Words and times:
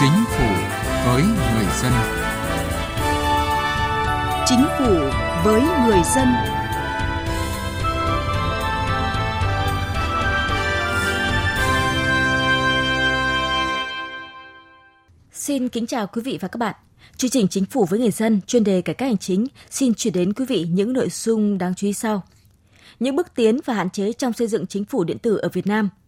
Chính 0.00 0.24
phủ 0.28 0.44
với 1.06 1.22
người 1.22 1.66
dân. 1.82 1.92
Chính 4.46 4.64
phủ 4.78 4.94
với 5.44 5.62
người 5.86 6.00
dân. 6.14 6.28
Xin 15.32 15.68
kính 15.68 15.86
chào 15.86 16.06
quý 16.06 16.22
vị 16.22 16.38
và 16.40 16.48
các 16.48 16.58
bạn. 16.58 16.74
Chương 17.16 17.30
trình 17.30 17.48
Chính 17.48 17.64
phủ 17.64 17.84
với 17.84 18.00
người 18.00 18.10
dân 18.10 18.40
chuyên 18.46 18.64
đề 18.64 18.82
cải 18.82 18.94
cách 18.94 19.08
hành 19.08 19.18
chính 19.18 19.46
xin 19.70 19.94
chuyển 19.94 20.14
đến 20.14 20.32
quý 20.32 20.44
vị 20.44 20.66
những 20.70 20.92
nội 20.92 21.08
dung 21.10 21.58
đáng 21.58 21.74
chú 21.74 21.86
ý 21.86 21.92
sau. 21.92 22.22
Những 23.00 23.16
bước 23.16 23.34
tiến 23.34 23.58
và 23.64 23.74
hạn 23.74 23.90
chế 23.90 24.12
trong 24.12 24.32
xây 24.32 24.46
dựng 24.46 24.66
chính 24.66 24.84
phủ 24.84 25.04
điện 25.04 25.18
tử 25.18 25.36
ở 25.36 25.48
Việt 25.48 25.66
Nam– 25.66 25.88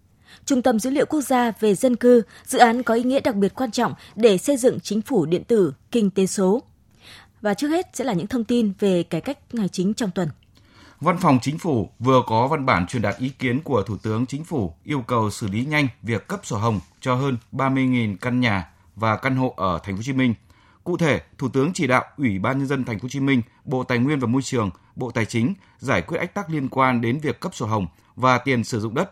Trung 0.44 0.62
tâm 0.62 0.78
Dữ 0.78 0.90
liệu 0.90 1.06
Quốc 1.06 1.20
gia 1.20 1.52
về 1.60 1.74
dân 1.74 1.96
cư, 1.96 2.22
dự 2.44 2.58
án 2.58 2.82
có 2.82 2.94
ý 2.94 3.02
nghĩa 3.02 3.20
đặc 3.20 3.34
biệt 3.34 3.54
quan 3.54 3.70
trọng 3.70 3.94
để 4.16 4.38
xây 4.38 4.56
dựng 4.56 4.80
chính 4.80 5.02
phủ 5.02 5.26
điện 5.26 5.44
tử, 5.44 5.72
kinh 5.90 6.10
tế 6.10 6.26
số. 6.26 6.62
Và 7.40 7.54
trước 7.54 7.68
hết 7.68 7.86
sẽ 7.92 8.04
là 8.04 8.12
những 8.12 8.26
thông 8.26 8.44
tin 8.44 8.72
về 8.78 9.02
cải 9.02 9.20
cách 9.20 9.38
hành 9.52 9.68
chính 9.68 9.94
trong 9.94 10.10
tuần. 10.10 10.28
Văn 11.00 11.18
phòng 11.18 11.38
Chính 11.42 11.58
phủ 11.58 11.90
vừa 11.98 12.22
có 12.26 12.48
văn 12.48 12.66
bản 12.66 12.86
truyền 12.86 13.02
đạt 13.02 13.18
ý 13.18 13.28
kiến 13.28 13.60
của 13.62 13.82
Thủ 13.82 13.96
tướng 13.96 14.26
Chính 14.26 14.44
phủ 14.44 14.74
yêu 14.84 15.00
cầu 15.00 15.30
xử 15.30 15.48
lý 15.48 15.64
nhanh 15.64 15.88
việc 16.02 16.28
cấp 16.28 16.40
sổ 16.42 16.56
hồng 16.56 16.80
cho 17.00 17.14
hơn 17.14 17.36
30.000 17.52 18.16
căn 18.20 18.40
nhà 18.40 18.68
và 18.96 19.16
căn 19.16 19.36
hộ 19.36 19.54
ở 19.56 19.78
Thành 19.82 19.94
phố 19.94 19.98
Hồ 19.98 20.02
Chí 20.02 20.12
Minh. 20.12 20.34
Cụ 20.84 20.96
thể, 20.96 21.20
Thủ 21.38 21.48
tướng 21.48 21.72
chỉ 21.72 21.86
đạo 21.86 22.04
Ủy 22.16 22.38
ban 22.38 22.58
nhân 22.58 22.66
dân 22.66 22.84
Thành 22.84 22.98
phố 22.98 23.02
Hồ 23.02 23.08
Chí 23.08 23.20
Minh, 23.20 23.42
Bộ 23.64 23.84
Tài 23.84 23.98
nguyên 23.98 24.20
và 24.20 24.26
Môi 24.26 24.42
trường, 24.42 24.70
Bộ 24.96 25.10
Tài 25.10 25.26
chính 25.26 25.54
giải 25.78 26.02
quyết 26.02 26.18
ách 26.18 26.34
tắc 26.34 26.50
liên 26.50 26.68
quan 26.68 27.00
đến 27.00 27.18
việc 27.18 27.40
cấp 27.40 27.54
sổ 27.54 27.66
hồng 27.66 27.86
và 28.16 28.38
tiền 28.38 28.64
sử 28.64 28.80
dụng 28.80 28.94
đất 28.94 29.10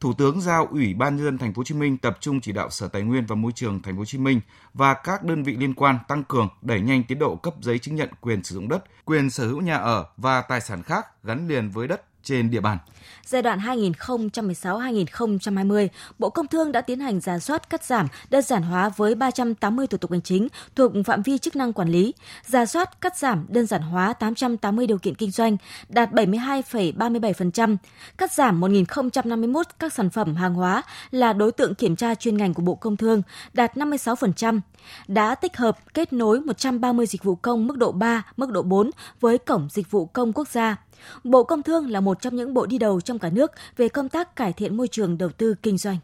Thủ 0.00 0.12
tướng 0.12 0.40
giao 0.40 0.66
Ủy 0.70 0.94
ban 0.94 1.16
nhân 1.16 1.24
dân 1.24 1.38
thành 1.38 1.54
phố 1.54 1.60
Hồ 1.60 1.64
Chí 1.64 1.74
Minh 1.74 1.98
tập 1.98 2.18
trung 2.20 2.40
chỉ 2.40 2.52
đạo 2.52 2.70
Sở 2.70 2.88
Tài 2.88 3.02
nguyên 3.02 3.26
và 3.26 3.36
Môi 3.36 3.52
trường 3.52 3.82
thành 3.82 3.94
phố 3.94 3.98
Hồ 3.98 4.04
Chí 4.04 4.18
Minh 4.18 4.40
và 4.74 4.94
các 4.94 5.24
đơn 5.24 5.42
vị 5.42 5.56
liên 5.56 5.74
quan 5.74 5.98
tăng 6.08 6.24
cường 6.24 6.48
đẩy 6.62 6.80
nhanh 6.80 7.04
tiến 7.04 7.18
độ 7.18 7.36
cấp 7.36 7.54
giấy 7.60 7.78
chứng 7.78 7.94
nhận 7.94 8.08
quyền 8.20 8.44
sử 8.44 8.54
dụng 8.54 8.68
đất, 8.68 8.84
quyền 9.04 9.30
sở 9.30 9.46
hữu 9.46 9.60
nhà 9.60 9.76
ở 9.76 10.06
và 10.16 10.40
tài 10.40 10.60
sản 10.60 10.82
khác 10.82 11.06
gắn 11.24 11.48
liền 11.48 11.70
với 11.70 11.88
đất 11.88 12.02
trên 12.26 12.50
địa 12.50 12.60
bàn. 12.60 12.78
Giai 13.26 13.42
đoạn 13.42 13.58
2016-2020, 13.58 15.88
Bộ 16.18 16.30
Công 16.30 16.46
Thương 16.46 16.72
đã 16.72 16.80
tiến 16.80 17.00
hành 17.00 17.20
giả 17.20 17.38
soát 17.38 17.70
cắt 17.70 17.84
giảm, 17.84 18.08
đơn 18.30 18.42
giản 18.42 18.62
hóa 18.62 18.88
với 18.88 19.14
380 19.14 19.86
thủ 19.86 19.98
tục 19.98 20.10
hành 20.10 20.22
chính 20.22 20.48
thuộc 20.76 20.92
phạm 21.06 21.22
vi 21.22 21.38
chức 21.38 21.56
năng 21.56 21.72
quản 21.72 21.88
lý, 21.88 22.14
giả 22.44 22.66
soát 22.66 23.00
cắt 23.00 23.16
giảm, 23.16 23.46
đơn 23.48 23.66
giản 23.66 23.82
hóa 23.82 24.12
880 24.12 24.86
điều 24.86 24.98
kiện 24.98 25.14
kinh 25.14 25.30
doanh, 25.30 25.56
đạt 25.88 26.12
72,37%, 26.12 27.76
cắt 28.18 28.32
giảm 28.32 28.60
1.051 28.60 29.62
các 29.78 29.92
sản 29.92 30.10
phẩm 30.10 30.34
hàng 30.34 30.54
hóa 30.54 30.82
là 31.10 31.32
đối 31.32 31.52
tượng 31.52 31.74
kiểm 31.74 31.96
tra 31.96 32.14
chuyên 32.14 32.36
ngành 32.36 32.54
của 32.54 32.62
Bộ 32.62 32.74
Công 32.74 32.96
Thương, 32.96 33.22
đạt 33.52 33.76
56%, 33.76 34.60
đã 35.08 35.34
tích 35.34 35.56
hợp 35.56 35.78
kết 35.94 36.12
nối 36.12 36.40
130 36.40 37.06
dịch 37.06 37.24
vụ 37.24 37.34
công 37.34 37.66
mức 37.66 37.78
độ 37.78 37.92
3, 37.92 38.22
mức 38.36 38.50
độ 38.50 38.62
4 38.62 38.90
với 39.20 39.38
Cổng 39.38 39.68
Dịch 39.70 39.90
vụ 39.90 40.06
Công 40.06 40.32
Quốc 40.32 40.48
gia 40.48 40.76
Bộ 41.24 41.44
Công 41.44 41.62
Thương 41.62 41.90
là 41.90 42.00
một 42.00 42.20
trong 42.20 42.36
những 42.36 42.54
bộ 42.54 42.66
đi 42.66 42.78
đầu 42.78 43.00
trong 43.00 43.18
cả 43.18 43.30
nước 43.30 43.52
về 43.76 43.88
công 43.88 44.08
tác 44.08 44.36
cải 44.36 44.52
thiện 44.52 44.76
môi 44.76 44.88
trường 44.88 45.18
đầu 45.18 45.28
tư 45.28 45.54
kinh 45.62 45.78
doanh. 45.78 45.98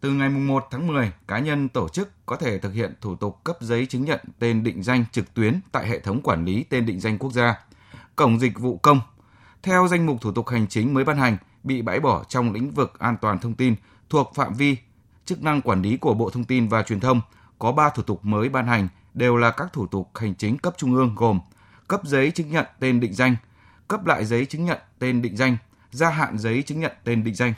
Từ 0.00 0.10
ngày 0.10 0.28
1 0.28 0.64
tháng 0.70 0.86
10, 0.86 1.12
cá 1.28 1.38
nhân 1.38 1.68
tổ 1.68 1.88
chức 1.88 2.10
có 2.26 2.36
thể 2.36 2.58
thực 2.58 2.72
hiện 2.72 2.94
thủ 3.00 3.16
tục 3.16 3.44
cấp 3.44 3.56
giấy 3.60 3.86
chứng 3.86 4.04
nhận 4.04 4.20
tên 4.38 4.64
định 4.64 4.82
danh 4.82 5.04
trực 5.12 5.34
tuyến 5.34 5.60
tại 5.72 5.88
hệ 5.88 5.98
thống 5.98 6.22
quản 6.22 6.44
lý 6.44 6.64
tên 6.64 6.86
định 6.86 7.00
danh 7.00 7.18
quốc 7.18 7.32
gia, 7.32 7.54
cổng 8.16 8.40
dịch 8.40 8.58
vụ 8.58 8.76
công. 8.76 9.00
Theo 9.62 9.88
danh 9.88 10.06
mục 10.06 10.20
thủ 10.20 10.32
tục 10.32 10.48
hành 10.48 10.66
chính 10.66 10.94
mới 10.94 11.04
ban 11.04 11.16
hành, 11.16 11.36
bị 11.62 11.82
bãi 11.82 12.00
bỏ 12.00 12.24
trong 12.28 12.52
lĩnh 12.52 12.70
vực 12.70 12.98
an 12.98 13.16
toàn 13.20 13.38
thông 13.38 13.54
tin 13.54 13.74
thuộc 14.10 14.32
phạm 14.34 14.54
vi 14.54 14.76
chức 15.24 15.42
năng 15.42 15.62
quản 15.62 15.82
lý 15.82 15.96
của 15.96 16.14
Bộ 16.14 16.30
Thông 16.30 16.44
tin 16.44 16.68
và 16.68 16.82
Truyền 16.82 17.00
thông, 17.00 17.20
có 17.58 17.72
3 17.72 17.90
thủ 17.90 18.02
tục 18.02 18.24
mới 18.24 18.48
ban 18.48 18.66
hành 18.66 18.88
đều 19.14 19.36
là 19.36 19.50
các 19.50 19.72
thủ 19.72 19.86
tục 19.86 20.10
hành 20.14 20.34
chính 20.34 20.58
cấp 20.58 20.74
trung 20.76 20.94
ương 20.94 21.14
gồm 21.16 21.40
cấp 21.88 22.00
giấy 22.04 22.30
chứng 22.30 22.50
nhận 22.50 22.66
tên 22.80 23.00
định 23.00 23.14
danh, 23.14 23.36
cấp 23.88 24.06
lại 24.06 24.24
giấy 24.24 24.46
chứng 24.46 24.64
nhận 24.64 24.78
tên 24.98 25.22
định 25.22 25.36
danh, 25.36 25.56
gia 25.90 26.10
hạn 26.10 26.38
giấy 26.38 26.62
chứng 26.62 26.80
nhận 26.80 26.92
tên 27.04 27.24
định 27.24 27.34
danh. 27.34 27.54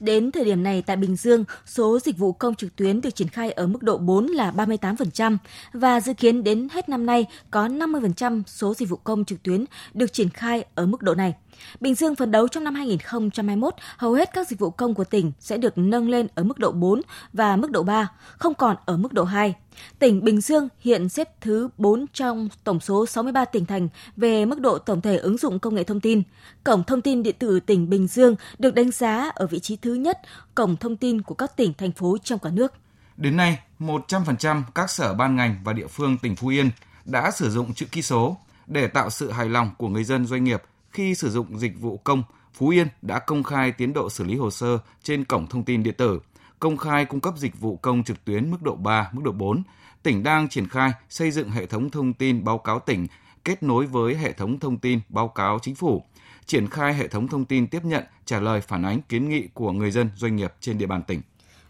Đến 0.00 0.30
thời 0.32 0.44
điểm 0.44 0.62
này 0.62 0.82
tại 0.86 0.96
Bình 0.96 1.16
Dương, 1.16 1.44
số 1.66 1.98
dịch 2.00 2.18
vụ 2.18 2.32
công 2.32 2.54
trực 2.54 2.76
tuyến 2.76 3.00
được 3.00 3.14
triển 3.14 3.28
khai 3.28 3.52
ở 3.52 3.66
mức 3.66 3.82
độ 3.82 3.98
4 3.98 4.26
là 4.26 4.52
38% 4.52 5.36
và 5.72 6.00
dự 6.00 6.14
kiến 6.14 6.44
đến 6.44 6.68
hết 6.72 6.88
năm 6.88 7.06
nay 7.06 7.26
có 7.50 7.68
50% 7.68 8.42
số 8.46 8.74
dịch 8.74 8.88
vụ 8.88 8.96
công 8.96 9.24
trực 9.24 9.42
tuyến 9.42 9.64
được 9.94 10.12
triển 10.12 10.30
khai 10.30 10.64
ở 10.74 10.86
mức 10.86 11.02
độ 11.02 11.14
này. 11.14 11.34
Bình 11.80 11.94
Dương 11.94 12.16
phấn 12.16 12.30
đấu 12.30 12.48
trong 12.48 12.64
năm 12.64 12.74
2021, 12.74 13.74
hầu 13.96 14.12
hết 14.12 14.30
các 14.32 14.48
dịch 14.48 14.58
vụ 14.58 14.70
công 14.70 14.94
của 14.94 15.04
tỉnh 15.04 15.32
sẽ 15.40 15.58
được 15.58 15.78
nâng 15.78 16.08
lên 16.08 16.26
ở 16.34 16.44
mức 16.44 16.58
độ 16.58 16.72
4 16.72 17.00
và 17.32 17.56
mức 17.56 17.70
độ 17.70 17.82
3, 17.82 18.08
không 18.38 18.54
còn 18.54 18.76
ở 18.86 18.96
mức 18.96 19.12
độ 19.12 19.24
2. 19.24 19.54
Tỉnh 19.98 20.24
Bình 20.24 20.40
Dương 20.40 20.68
hiện 20.80 21.08
xếp 21.08 21.40
thứ 21.40 21.68
4 21.78 22.06
trong 22.12 22.48
tổng 22.64 22.80
số 22.80 23.06
63 23.06 23.44
tỉnh 23.44 23.66
thành 23.66 23.88
về 24.16 24.44
mức 24.44 24.60
độ 24.60 24.78
tổng 24.78 25.00
thể 25.00 25.16
ứng 25.16 25.38
dụng 25.38 25.58
công 25.58 25.74
nghệ 25.74 25.84
thông 25.84 26.00
tin. 26.00 26.22
Cổng 26.64 26.84
thông 26.84 27.02
tin 27.02 27.22
điện 27.22 27.36
tử 27.38 27.60
tỉnh 27.60 27.90
Bình 27.90 28.06
Dương 28.06 28.36
được 28.58 28.74
đánh 28.74 28.90
giá 28.90 29.30
ở 29.34 29.46
vị 29.46 29.58
trí 29.58 29.76
thứ 29.76 29.94
nhất 29.94 30.18
cổng 30.54 30.76
thông 30.76 30.96
tin 30.96 31.22
của 31.22 31.34
các 31.34 31.56
tỉnh, 31.56 31.74
thành 31.74 31.92
phố 31.92 32.16
trong 32.24 32.38
cả 32.38 32.50
nước. 32.50 32.72
Đến 33.16 33.36
nay, 33.36 33.58
100% 33.78 34.62
các 34.74 34.90
sở 34.90 35.14
ban 35.14 35.36
ngành 35.36 35.56
và 35.64 35.72
địa 35.72 35.86
phương 35.86 36.18
tỉnh 36.18 36.36
Phú 36.36 36.48
Yên 36.48 36.70
đã 37.04 37.30
sử 37.30 37.50
dụng 37.50 37.74
chữ 37.74 37.86
ký 37.92 38.02
số 38.02 38.36
để 38.66 38.86
tạo 38.86 39.10
sự 39.10 39.30
hài 39.30 39.48
lòng 39.48 39.70
của 39.78 39.88
người 39.88 40.04
dân 40.04 40.26
doanh 40.26 40.44
nghiệp 40.44 40.62
khi 40.90 41.14
sử 41.14 41.30
dụng 41.30 41.58
dịch 41.58 41.80
vụ 41.80 41.98
công. 41.98 42.22
Phú 42.52 42.68
Yên 42.68 42.88
đã 43.02 43.18
công 43.18 43.42
khai 43.42 43.72
tiến 43.72 43.92
độ 43.92 44.10
xử 44.10 44.24
lý 44.24 44.36
hồ 44.36 44.50
sơ 44.50 44.78
trên 45.02 45.24
cổng 45.24 45.46
thông 45.46 45.64
tin 45.64 45.82
điện 45.82 45.94
tử 45.94 46.20
công 46.60 46.76
khai 46.76 47.04
cung 47.04 47.20
cấp 47.20 47.34
dịch 47.36 47.60
vụ 47.60 47.76
công 47.76 48.04
trực 48.04 48.24
tuyến 48.24 48.50
mức 48.50 48.62
độ 48.62 48.74
3, 48.74 49.10
mức 49.12 49.22
độ 49.24 49.32
4. 49.32 49.62
Tỉnh 50.02 50.22
đang 50.22 50.48
triển 50.48 50.68
khai 50.68 50.90
xây 51.08 51.30
dựng 51.30 51.50
hệ 51.50 51.66
thống 51.66 51.90
thông 51.90 52.12
tin 52.12 52.44
báo 52.44 52.58
cáo 52.58 52.80
tỉnh 52.80 53.06
kết 53.44 53.62
nối 53.62 53.86
với 53.86 54.16
hệ 54.16 54.32
thống 54.32 54.60
thông 54.60 54.78
tin 54.78 55.00
báo 55.08 55.28
cáo 55.28 55.58
chính 55.62 55.74
phủ, 55.74 56.04
triển 56.46 56.68
khai 56.68 56.94
hệ 56.94 57.08
thống 57.08 57.28
thông 57.28 57.44
tin 57.44 57.66
tiếp 57.66 57.84
nhận, 57.84 58.04
trả 58.24 58.40
lời 58.40 58.60
phản 58.60 58.82
ánh 58.82 59.02
kiến 59.02 59.28
nghị 59.28 59.48
của 59.54 59.72
người 59.72 59.90
dân 59.90 60.10
doanh 60.16 60.36
nghiệp 60.36 60.54
trên 60.60 60.78
địa 60.78 60.86
bàn 60.86 61.02
tỉnh. 61.02 61.20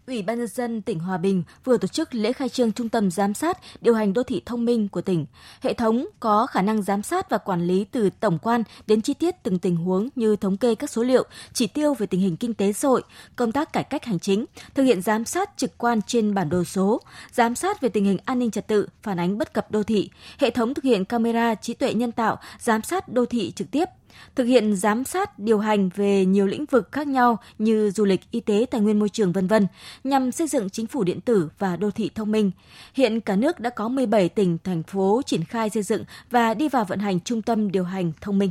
Ủy 0.08 0.22
ban 0.22 0.38
nhân 0.38 0.48
dân 0.48 0.82
tỉnh 0.82 0.98
Hòa 0.98 1.18
Bình 1.18 1.42
vừa 1.64 1.76
tổ 1.76 1.88
chức 1.88 2.14
lễ 2.14 2.32
khai 2.32 2.48
trương 2.48 2.72
trung 2.72 2.88
tâm 2.88 3.10
giám 3.10 3.34
sát 3.34 3.58
điều 3.80 3.94
hành 3.94 4.12
đô 4.12 4.22
thị 4.22 4.42
thông 4.46 4.64
minh 4.64 4.88
của 4.88 5.00
tỉnh. 5.00 5.26
Hệ 5.60 5.74
thống 5.74 6.06
có 6.20 6.46
khả 6.46 6.62
năng 6.62 6.82
giám 6.82 7.02
sát 7.02 7.30
và 7.30 7.38
quản 7.38 7.66
lý 7.66 7.84
từ 7.84 8.10
tổng 8.20 8.38
quan 8.38 8.62
đến 8.86 9.00
chi 9.00 9.14
tiết 9.14 9.34
từng 9.42 9.58
tình 9.58 9.76
huống 9.76 10.08
như 10.14 10.36
thống 10.36 10.56
kê 10.56 10.74
các 10.74 10.90
số 10.90 11.02
liệu, 11.02 11.24
chỉ 11.52 11.66
tiêu 11.66 11.94
về 11.94 12.06
tình 12.06 12.20
hình 12.20 12.36
kinh 12.36 12.54
tế 12.54 12.72
xã 12.72 12.88
hội, 12.88 13.02
công 13.36 13.52
tác 13.52 13.72
cải 13.72 13.84
cách 13.84 14.04
hành 14.04 14.18
chính, 14.18 14.44
thực 14.74 14.82
hiện 14.82 15.02
giám 15.02 15.24
sát 15.24 15.50
trực 15.56 15.78
quan 15.78 16.02
trên 16.02 16.34
bản 16.34 16.48
đồ 16.48 16.64
số, 16.64 17.00
giám 17.32 17.54
sát 17.54 17.80
về 17.80 17.88
tình 17.88 18.04
hình 18.04 18.18
an 18.24 18.38
ninh 18.38 18.50
trật 18.50 18.66
tự, 18.66 18.88
phản 19.02 19.20
ánh 19.20 19.38
bất 19.38 19.52
cập 19.52 19.70
đô 19.70 19.82
thị, 19.82 20.10
hệ 20.38 20.50
thống 20.50 20.74
thực 20.74 20.84
hiện 20.84 21.04
camera 21.04 21.54
trí 21.54 21.74
tuệ 21.74 21.94
nhân 21.94 22.12
tạo, 22.12 22.38
giám 22.58 22.82
sát 22.82 23.08
đô 23.08 23.26
thị 23.26 23.52
trực 23.56 23.70
tiếp, 23.70 23.84
thực 24.36 24.44
hiện 24.44 24.76
giám 24.76 25.04
sát 25.04 25.38
điều 25.38 25.58
hành 25.58 25.88
về 25.94 26.24
nhiều 26.24 26.46
lĩnh 26.46 26.64
vực 26.66 26.92
khác 26.92 27.06
nhau 27.06 27.38
như 27.58 27.90
du 27.90 28.04
lịch, 28.04 28.30
y 28.30 28.40
tế, 28.40 28.66
tài 28.70 28.80
nguyên 28.80 28.98
môi 28.98 29.08
trường 29.08 29.32
vân 29.32 29.46
vân 29.46 29.66
nhằm 30.04 30.32
xây 30.32 30.46
dựng 30.46 30.70
chính 30.70 30.86
phủ 30.86 31.04
điện 31.04 31.20
tử 31.20 31.48
và 31.58 31.76
đô 31.76 31.90
thị 31.90 32.10
thông 32.14 32.32
minh. 32.32 32.50
Hiện 32.94 33.20
cả 33.20 33.36
nước 33.36 33.60
đã 33.60 33.70
có 33.70 33.88
17 33.88 34.28
tỉnh 34.28 34.58
thành 34.64 34.82
phố 34.82 35.22
triển 35.26 35.44
khai 35.44 35.70
xây 35.70 35.82
dựng 35.82 36.04
và 36.30 36.54
đi 36.54 36.68
vào 36.68 36.84
vận 36.84 36.98
hành 36.98 37.20
trung 37.20 37.42
tâm 37.42 37.70
điều 37.70 37.84
hành 37.84 38.12
thông 38.20 38.38
minh. 38.38 38.50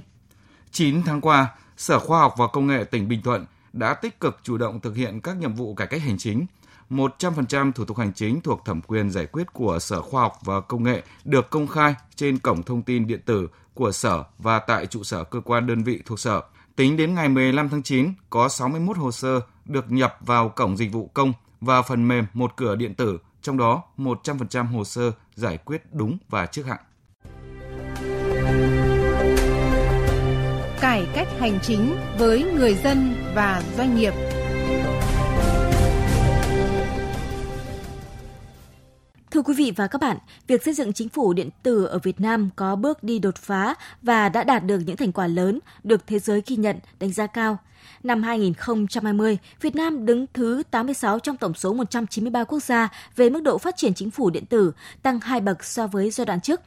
9 0.71 1.03
tháng 1.03 1.21
qua, 1.21 1.55
Sở 1.77 1.99
Khoa 1.99 2.19
học 2.19 2.33
và 2.37 2.47
Công 2.47 2.67
nghệ 2.67 2.83
tỉnh 2.83 3.07
Bình 3.07 3.21
Thuận 3.21 3.45
đã 3.73 3.93
tích 3.93 4.19
cực 4.19 4.39
chủ 4.43 4.57
động 4.57 4.79
thực 4.79 4.95
hiện 4.95 5.21
các 5.21 5.37
nhiệm 5.37 5.53
vụ 5.53 5.75
cải 5.75 5.87
cách 5.87 6.01
hành 6.01 6.17
chính. 6.17 6.45
100% 6.89 7.71
thủ 7.71 7.85
tục 7.85 7.97
hành 7.97 8.13
chính 8.13 8.41
thuộc 8.41 8.65
thẩm 8.65 8.81
quyền 8.81 9.09
giải 9.09 9.25
quyết 9.25 9.53
của 9.53 9.79
Sở 9.79 10.01
Khoa 10.01 10.21
học 10.21 10.33
và 10.43 10.61
Công 10.61 10.83
nghệ 10.83 11.01
được 11.25 11.49
công 11.49 11.67
khai 11.67 11.95
trên 12.15 12.37
cổng 12.37 12.63
thông 12.63 12.81
tin 12.81 13.07
điện 13.07 13.19
tử 13.25 13.47
của 13.77 13.91
Sở 13.91 14.23
và 14.37 14.59
tại 14.59 14.85
trụ 14.85 15.03
sở 15.03 15.23
cơ 15.23 15.39
quan 15.39 15.67
đơn 15.67 15.83
vị 15.83 16.01
thuộc 16.05 16.19
Sở. 16.19 16.41
Tính 16.75 16.97
đến 16.97 17.15
ngày 17.15 17.29
15 17.29 17.69
tháng 17.69 17.83
9, 17.83 18.13
có 18.29 18.49
61 18.49 18.97
hồ 18.97 19.11
sơ 19.11 19.41
được 19.65 19.91
nhập 19.91 20.17
vào 20.21 20.49
cổng 20.49 20.77
dịch 20.77 20.91
vụ 20.91 21.09
công 21.13 21.33
và 21.61 21.81
phần 21.81 22.07
mềm 22.07 22.25
một 22.33 22.51
cửa 22.55 22.75
điện 22.75 22.93
tử, 22.93 23.17
trong 23.41 23.57
đó 23.57 23.83
100% 23.97 24.65
hồ 24.65 24.83
sơ 24.83 25.11
giải 25.35 25.57
quyết 25.57 25.81
đúng 25.91 26.17
và 26.29 26.45
trước 26.45 26.65
hạn. 26.65 26.79
Cải 30.81 31.07
cách 31.13 31.27
hành 31.39 31.59
chính 31.61 31.95
với 32.17 32.43
người 32.43 32.73
dân 32.73 33.13
và 33.35 33.63
doanh 33.77 33.95
nghiệp. 33.95 34.13
Thưa 39.37 39.43
quý 39.43 39.53
vị 39.53 39.73
và 39.75 39.87
các 39.87 40.01
bạn, 40.01 40.17
việc 40.47 40.63
xây 40.63 40.73
dựng 40.73 40.93
chính 40.93 41.09
phủ 41.09 41.33
điện 41.33 41.49
tử 41.63 41.85
ở 41.85 41.99
Việt 41.99 42.19
Nam 42.19 42.49
có 42.55 42.75
bước 42.75 43.03
đi 43.03 43.19
đột 43.19 43.35
phá 43.35 43.75
và 44.01 44.29
đã 44.29 44.43
đạt 44.43 44.65
được 44.65 44.79
những 44.85 44.97
thành 44.97 45.11
quả 45.11 45.27
lớn 45.27 45.59
được 45.83 46.07
thế 46.07 46.19
giới 46.19 46.41
ghi 46.45 46.55
nhận, 46.55 46.79
đánh 46.99 47.11
giá 47.11 47.27
cao. 47.27 47.57
Năm 48.03 48.23
2020, 48.23 49.37
Việt 49.61 49.75
Nam 49.75 50.05
đứng 50.05 50.25
thứ 50.33 50.63
86 50.71 51.19
trong 51.19 51.37
tổng 51.37 51.53
số 51.53 51.73
193 51.73 52.43
quốc 52.43 52.63
gia 52.63 52.89
về 53.15 53.29
mức 53.29 53.43
độ 53.43 53.57
phát 53.57 53.77
triển 53.77 53.93
chính 53.93 54.11
phủ 54.11 54.29
điện 54.29 54.45
tử, 54.45 54.71
tăng 55.01 55.19
hai 55.19 55.41
bậc 55.41 55.63
so 55.63 55.87
với 55.87 56.11
giai 56.11 56.25
đoạn 56.25 56.41
trước. 56.41 56.61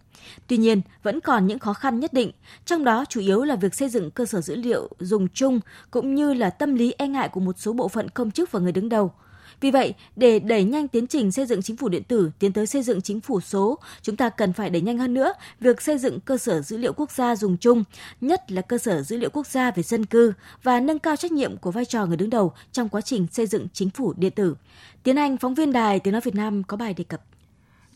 Tuy 0.46 0.56
nhiên, 0.56 0.80
vẫn 1.02 1.20
còn 1.20 1.46
những 1.46 1.58
khó 1.58 1.72
khăn 1.72 2.00
nhất 2.00 2.12
định, 2.12 2.30
trong 2.64 2.84
đó 2.84 3.04
chủ 3.08 3.20
yếu 3.20 3.42
là 3.44 3.56
việc 3.56 3.74
xây 3.74 3.88
dựng 3.88 4.10
cơ 4.10 4.24
sở 4.24 4.40
dữ 4.40 4.56
liệu 4.56 4.88
dùng 4.98 5.28
chung 5.28 5.60
cũng 5.90 6.14
như 6.14 6.34
là 6.34 6.50
tâm 6.50 6.74
lý 6.74 6.94
e 6.98 7.08
ngại 7.08 7.28
của 7.28 7.40
một 7.40 7.58
số 7.58 7.72
bộ 7.72 7.88
phận 7.88 8.08
công 8.10 8.30
chức 8.30 8.52
và 8.52 8.60
người 8.60 8.72
đứng 8.72 8.88
đầu– 8.88 9.12
vì 9.60 9.70
vậy, 9.70 9.94
để 10.16 10.38
đẩy 10.38 10.64
nhanh 10.64 10.88
tiến 10.88 11.06
trình 11.06 11.32
xây 11.32 11.46
dựng 11.46 11.62
chính 11.62 11.76
phủ 11.76 11.88
điện 11.88 12.02
tử 12.04 12.30
tiến 12.38 12.52
tới 12.52 12.66
xây 12.66 12.82
dựng 12.82 13.00
chính 13.00 13.20
phủ 13.20 13.40
số, 13.40 13.78
chúng 14.02 14.16
ta 14.16 14.28
cần 14.28 14.52
phải 14.52 14.70
đẩy 14.70 14.82
nhanh 14.82 14.98
hơn 14.98 15.14
nữa 15.14 15.32
việc 15.60 15.82
xây 15.82 15.98
dựng 15.98 16.20
cơ 16.20 16.38
sở 16.38 16.62
dữ 16.62 16.76
liệu 16.76 16.92
quốc 16.92 17.10
gia 17.10 17.36
dùng 17.36 17.56
chung, 17.56 17.84
nhất 18.20 18.52
là 18.52 18.62
cơ 18.62 18.78
sở 18.78 19.02
dữ 19.02 19.16
liệu 19.16 19.30
quốc 19.30 19.46
gia 19.46 19.70
về 19.70 19.82
dân 19.82 20.06
cư 20.06 20.32
và 20.62 20.80
nâng 20.80 20.98
cao 20.98 21.16
trách 21.16 21.32
nhiệm 21.32 21.56
của 21.56 21.70
vai 21.70 21.84
trò 21.84 22.06
người 22.06 22.16
đứng 22.16 22.30
đầu 22.30 22.52
trong 22.72 22.88
quá 22.88 23.00
trình 23.00 23.26
xây 23.32 23.46
dựng 23.46 23.66
chính 23.72 23.90
phủ 23.90 24.14
điện 24.16 24.32
tử. 24.32 24.56
Tiến 25.02 25.16
Anh, 25.16 25.36
phóng 25.36 25.54
viên 25.54 25.72
Đài 25.72 26.00
Tiếng 26.00 26.12
Nói 26.12 26.20
Việt 26.24 26.34
Nam 26.34 26.62
có 26.62 26.76
bài 26.76 26.94
đề 26.94 27.04
cập. 27.04 27.20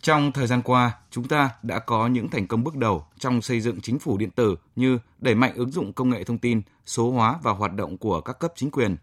Trong 0.00 0.32
thời 0.32 0.46
gian 0.46 0.62
qua, 0.62 0.92
chúng 1.10 1.28
ta 1.28 1.50
đã 1.62 1.78
có 1.78 2.06
những 2.06 2.28
thành 2.28 2.46
công 2.46 2.64
bước 2.64 2.76
đầu 2.76 3.06
trong 3.18 3.42
xây 3.42 3.60
dựng 3.60 3.80
chính 3.80 3.98
phủ 3.98 4.18
điện 4.18 4.30
tử 4.30 4.56
như 4.76 4.98
đẩy 5.18 5.34
mạnh 5.34 5.52
ứng 5.56 5.70
dụng 5.70 5.92
công 5.92 6.10
nghệ 6.10 6.24
thông 6.24 6.38
tin, 6.38 6.62
số 6.86 7.10
hóa 7.10 7.38
và 7.42 7.52
hoạt 7.52 7.74
động 7.74 7.98
của 7.98 8.20
các 8.20 8.38
cấp 8.38 8.52
chính 8.56 8.70
quyền, 8.70 8.96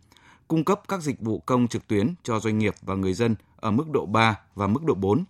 cung 0.51 0.63
cấp 0.63 0.81
các 0.87 1.01
dịch 1.01 1.21
vụ 1.21 1.39
công 1.39 1.67
trực 1.67 1.87
tuyến 1.87 2.13
cho 2.23 2.39
doanh 2.39 2.57
nghiệp 2.57 2.75
và 2.81 2.95
người 2.95 3.13
dân 3.13 3.35
ở 3.55 3.71
mức 3.71 3.89
độ 3.89 4.05
3 4.05 4.39
và 4.55 4.67
mức 4.67 4.83
độ 4.83 4.93
4. 4.95 5.23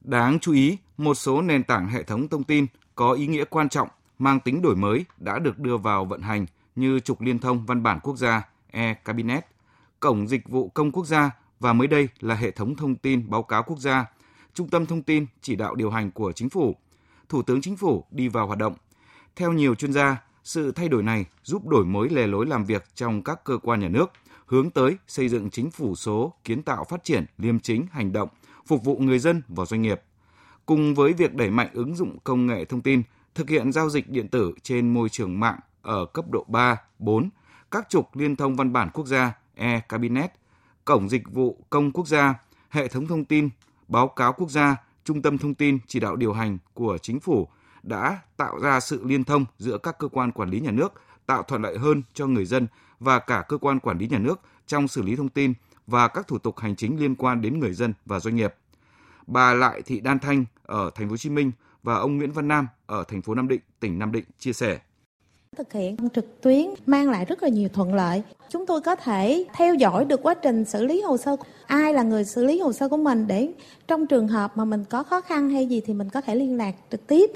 Đáng 0.00 0.38
chú 0.40 0.52
ý, 0.52 0.78
một 0.98 1.14
số 1.14 1.42
nền 1.42 1.64
tảng 1.64 1.88
hệ 1.88 2.02
thống 2.02 2.28
thông 2.28 2.44
tin 2.44 2.66
có 2.94 3.12
ý 3.12 3.26
nghĩa 3.26 3.44
quan 3.44 3.68
trọng 3.68 3.88
mang 4.18 4.40
tính 4.40 4.62
đổi 4.62 4.76
mới 4.76 5.04
đã 5.18 5.38
được 5.38 5.58
đưa 5.58 5.76
vào 5.76 6.04
vận 6.04 6.22
hành 6.22 6.46
như 6.76 7.00
trục 7.00 7.20
liên 7.20 7.38
thông 7.38 7.66
văn 7.66 7.82
bản 7.82 8.00
quốc 8.02 8.16
gia 8.16 8.48
e-cabinet, 8.70 9.46
cổng 10.00 10.28
dịch 10.28 10.48
vụ 10.48 10.68
công 10.68 10.92
quốc 10.92 11.06
gia 11.06 11.30
và 11.60 11.72
mới 11.72 11.86
đây 11.88 12.08
là 12.20 12.34
hệ 12.34 12.50
thống 12.50 12.76
thông 12.76 12.94
tin 12.94 13.30
báo 13.30 13.42
cáo 13.42 13.62
quốc 13.62 13.78
gia 13.78 14.04
Trung 14.54 14.68
tâm 14.68 14.86
Thông 14.86 15.02
tin 15.02 15.26
chỉ 15.42 15.56
đạo 15.56 15.74
điều 15.74 15.90
hành 15.90 16.10
của 16.10 16.32
Chính 16.32 16.50
phủ, 16.50 16.76
Thủ 17.28 17.42
tướng 17.42 17.60
Chính 17.60 17.76
phủ 17.76 18.04
đi 18.10 18.28
vào 18.28 18.46
hoạt 18.46 18.58
động. 18.58 18.74
Theo 19.36 19.52
nhiều 19.52 19.74
chuyên 19.74 19.92
gia, 19.92 20.16
sự 20.44 20.72
thay 20.72 20.88
đổi 20.88 21.02
này 21.02 21.24
giúp 21.42 21.66
đổi 21.66 21.84
mới 21.84 22.08
lề 22.08 22.26
lối 22.26 22.46
làm 22.46 22.64
việc 22.64 22.84
trong 22.94 23.22
các 23.22 23.44
cơ 23.44 23.58
quan 23.62 23.80
nhà 23.80 23.88
nước, 23.88 24.12
hướng 24.52 24.70
tới 24.70 24.96
xây 25.06 25.28
dựng 25.28 25.50
chính 25.50 25.70
phủ 25.70 25.94
số, 25.94 26.32
kiến 26.44 26.62
tạo 26.62 26.84
phát 26.84 27.04
triển, 27.04 27.26
liêm 27.38 27.60
chính, 27.60 27.86
hành 27.90 28.12
động, 28.12 28.28
phục 28.66 28.84
vụ 28.84 28.98
người 28.98 29.18
dân 29.18 29.42
và 29.48 29.64
doanh 29.64 29.82
nghiệp. 29.82 30.02
Cùng 30.66 30.94
với 30.94 31.12
việc 31.12 31.34
đẩy 31.34 31.50
mạnh 31.50 31.68
ứng 31.72 31.96
dụng 31.96 32.18
công 32.24 32.46
nghệ 32.46 32.64
thông 32.64 32.80
tin, 32.80 33.02
thực 33.34 33.48
hiện 33.50 33.72
giao 33.72 33.90
dịch 33.90 34.10
điện 34.10 34.28
tử 34.28 34.52
trên 34.62 34.94
môi 34.94 35.08
trường 35.08 35.40
mạng 35.40 35.58
ở 35.82 36.06
cấp 36.06 36.24
độ 36.30 36.44
3, 36.48 36.80
4, 36.98 37.28
các 37.70 37.88
trục 37.88 38.16
liên 38.16 38.36
thông 38.36 38.56
văn 38.56 38.72
bản 38.72 38.90
quốc 38.94 39.06
gia, 39.06 39.32
e-cabinet, 39.54 40.32
cổng 40.84 41.08
dịch 41.08 41.22
vụ 41.32 41.64
công 41.70 41.92
quốc 41.92 42.08
gia, 42.08 42.34
hệ 42.68 42.88
thống 42.88 43.06
thông 43.06 43.24
tin 43.24 43.48
báo 43.88 44.08
cáo 44.08 44.32
quốc 44.32 44.50
gia, 44.50 44.76
trung 45.04 45.22
tâm 45.22 45.38
thông 45.38 45.54
tin 45.54 45.78
chỉ 45.86 46.00
đạo 46.00 46.16
điều 46.16 46.32
hành 46.32 46.58
của 46.74 46.98
chính 46.98 47.20
phủ 47.20 47.48
đã 47.82 48.18
tạo 48.36 48.58
ra 48.60 48.80
sự 48.80 49.04
liên 49.04 49.24
thông 49.24 49.44
giữa 49.58 49.78
các 49.78 49.98
cơ 49.98 50.08
quan 50.08 50.32
quản 50.32 50.50
lý 50.50 50.60
nhà 50.60 50.70
nước, 50.70 50.92
tạo 51.26 51.42
thuận 51.42 51.62
lợi 51.62 51.78
hơn 51.78 52.02
cho 52.14 52.26
người 52.26 52.44
dân 52.44 52.66
và 53.02 53.18
cả 53.18 53.44
cơ 53.48 53.56
quan 53.56 53.80
quản 53.80 53.98
lý 53.98 54.08
nhà 54.08 54.18
nước 54.18 54.40
trong 54.66 54.88
xử 54.88 55.02
lý 55.02 55.16
thông 55.16 55.28
tin 55.28 55.52
và 55.86 56.08
các 56.08 56.28
thủ 56.28 56.38
tục 56.38 56.58
hành 56.58 56.76
chính 56.76 57.00
liên 57.00 57.14
quan 57.14 57.40
đến 57.40 57.60
người 57.60 57.72
dân 57.72 57.94
và 58.06 58.20
doanh 58.20 58.36
nghiệp. 58.36 58.54
Bà 59.26 59.54
Lại 59.54 59.82
Thị 59.82 60.00
Đan 60.00 60.18
Thanh 60.18 60.44
ở 60.62 60.90
thành 60.94 61.08
phố 61.08 61.12
Hồ 61.12 61.16
Chí 61.16 61.30
Minh 61.30 61.52
và 61.82 61.94
ông 61.94 62.16
Nguyễn 62.16 62.32
Văn 62.32 62.48
Nam 62.48 62.68
ở 62.86 63.04
thành 63.08 63.22
phố 63.22 63.34
Nam 63.34 63.48
Định, 63.48 63.60
tỉnh 63.80 63.98
Nam 63.98 64.12
Định 64.12 64.24
chia 64.38 64.52
sẻ. 64.52 64.78
Thực 65.56 65.72
hiện 65.72 65.96
trực 66.14 66.40
tuyến 66.40 66.66
mang 66.86 67.10
lại 67.10 67.24
rất 67.24 67.42
là 67.42 67.48
nhiều 67.48 67.68
thuận 67.68 67.94
lợi. 67.94 68.22
Chúng 68.50 68.66
tôi 68.66 68.80
có 68.80 68.96
thể 68.96 69.44
theo 69.54 69.74
dõi 69.74 70.04
được 70.04 70.22
quá 70.22 70.34
trình 70.34 70.64
xử 70.64 70.86
lý 70.86 71.02
hồ 71.02 71.16
sơ 71.16 71.36
ai 71.66 71.94
là 71.94 72.02
người 72.02 72.24
xử 72.24 72.44
lý 72.44 72.60
hồ 72.60 72.72
sơ 72.72 72.88
của 72.88 72.96
mình 72.96 73.26
để 73.26 73.52
trong 73.88 74.06
trường 74.06 74.28
hợp 74.28 74.56
mà 74.56 74.64
mình 74.64 74.84
có 74.84 75.02
khó 75.02 75.20
khăn 75.20 75.50
hay 75.50 75.66
gì 75.66 75.82
thì 75.86 75.94
mình 75.94 76.10
có 76.10 76.20
thể 76.20 76.34
liên 76.34 76.56
lạc 76.56 76.74
trực 76.90 77.06
tiếp 77.06 77.30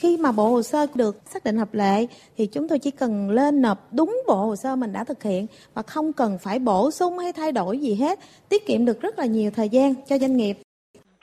khi 0.00 0.16
mà 0.16 0.32
bộ 0.32 0.48
hồ 0.48 0.62
sơ 0.62 0.86
được 0.94 1.16
xác 1.24 1.44
định 1.44 1.56
hợp 1.56 1.74
lệ 1.74 2.06
thì 2.36 2.46
chúng 2.46 2.68
tôi 2.68 2.78
chỉ 2.78 2.90
cần 2.90 3.30
lên 3.30 3.62
nộp 3.62 3.78
đúng 3.92 4.22
bộ 4.26 4.34
hồ 4.34 4.56
sơ 4.56 4.76
mình 4.76 4.92
đã 4.92 5.04
thực 5.04 5.22
hiện 5.22 5.46
và 5.74 5.82
không 5.82 6.12
cần 6.12 6.38
phải 6.40 6.58
bổ 6.58 6.90
sung 6.90 7.18
hay 7.18 7.32
thay 7.32 7.52
đổi 7.52 7.78
gì 7.78 7.94
hết 7.94 8.18
tiết 8.48 8.66
kiệm 8.66 8.84
được 8.84 9.00
rất 9.00 9.18
là 9.18 9.26
nhiều 9.26 9.50
thời 9.50 9.68
gian 9.68 9.94
cho 10.06 10.18
doanh 10.18 10.36
nghiệp. 10.36 10.56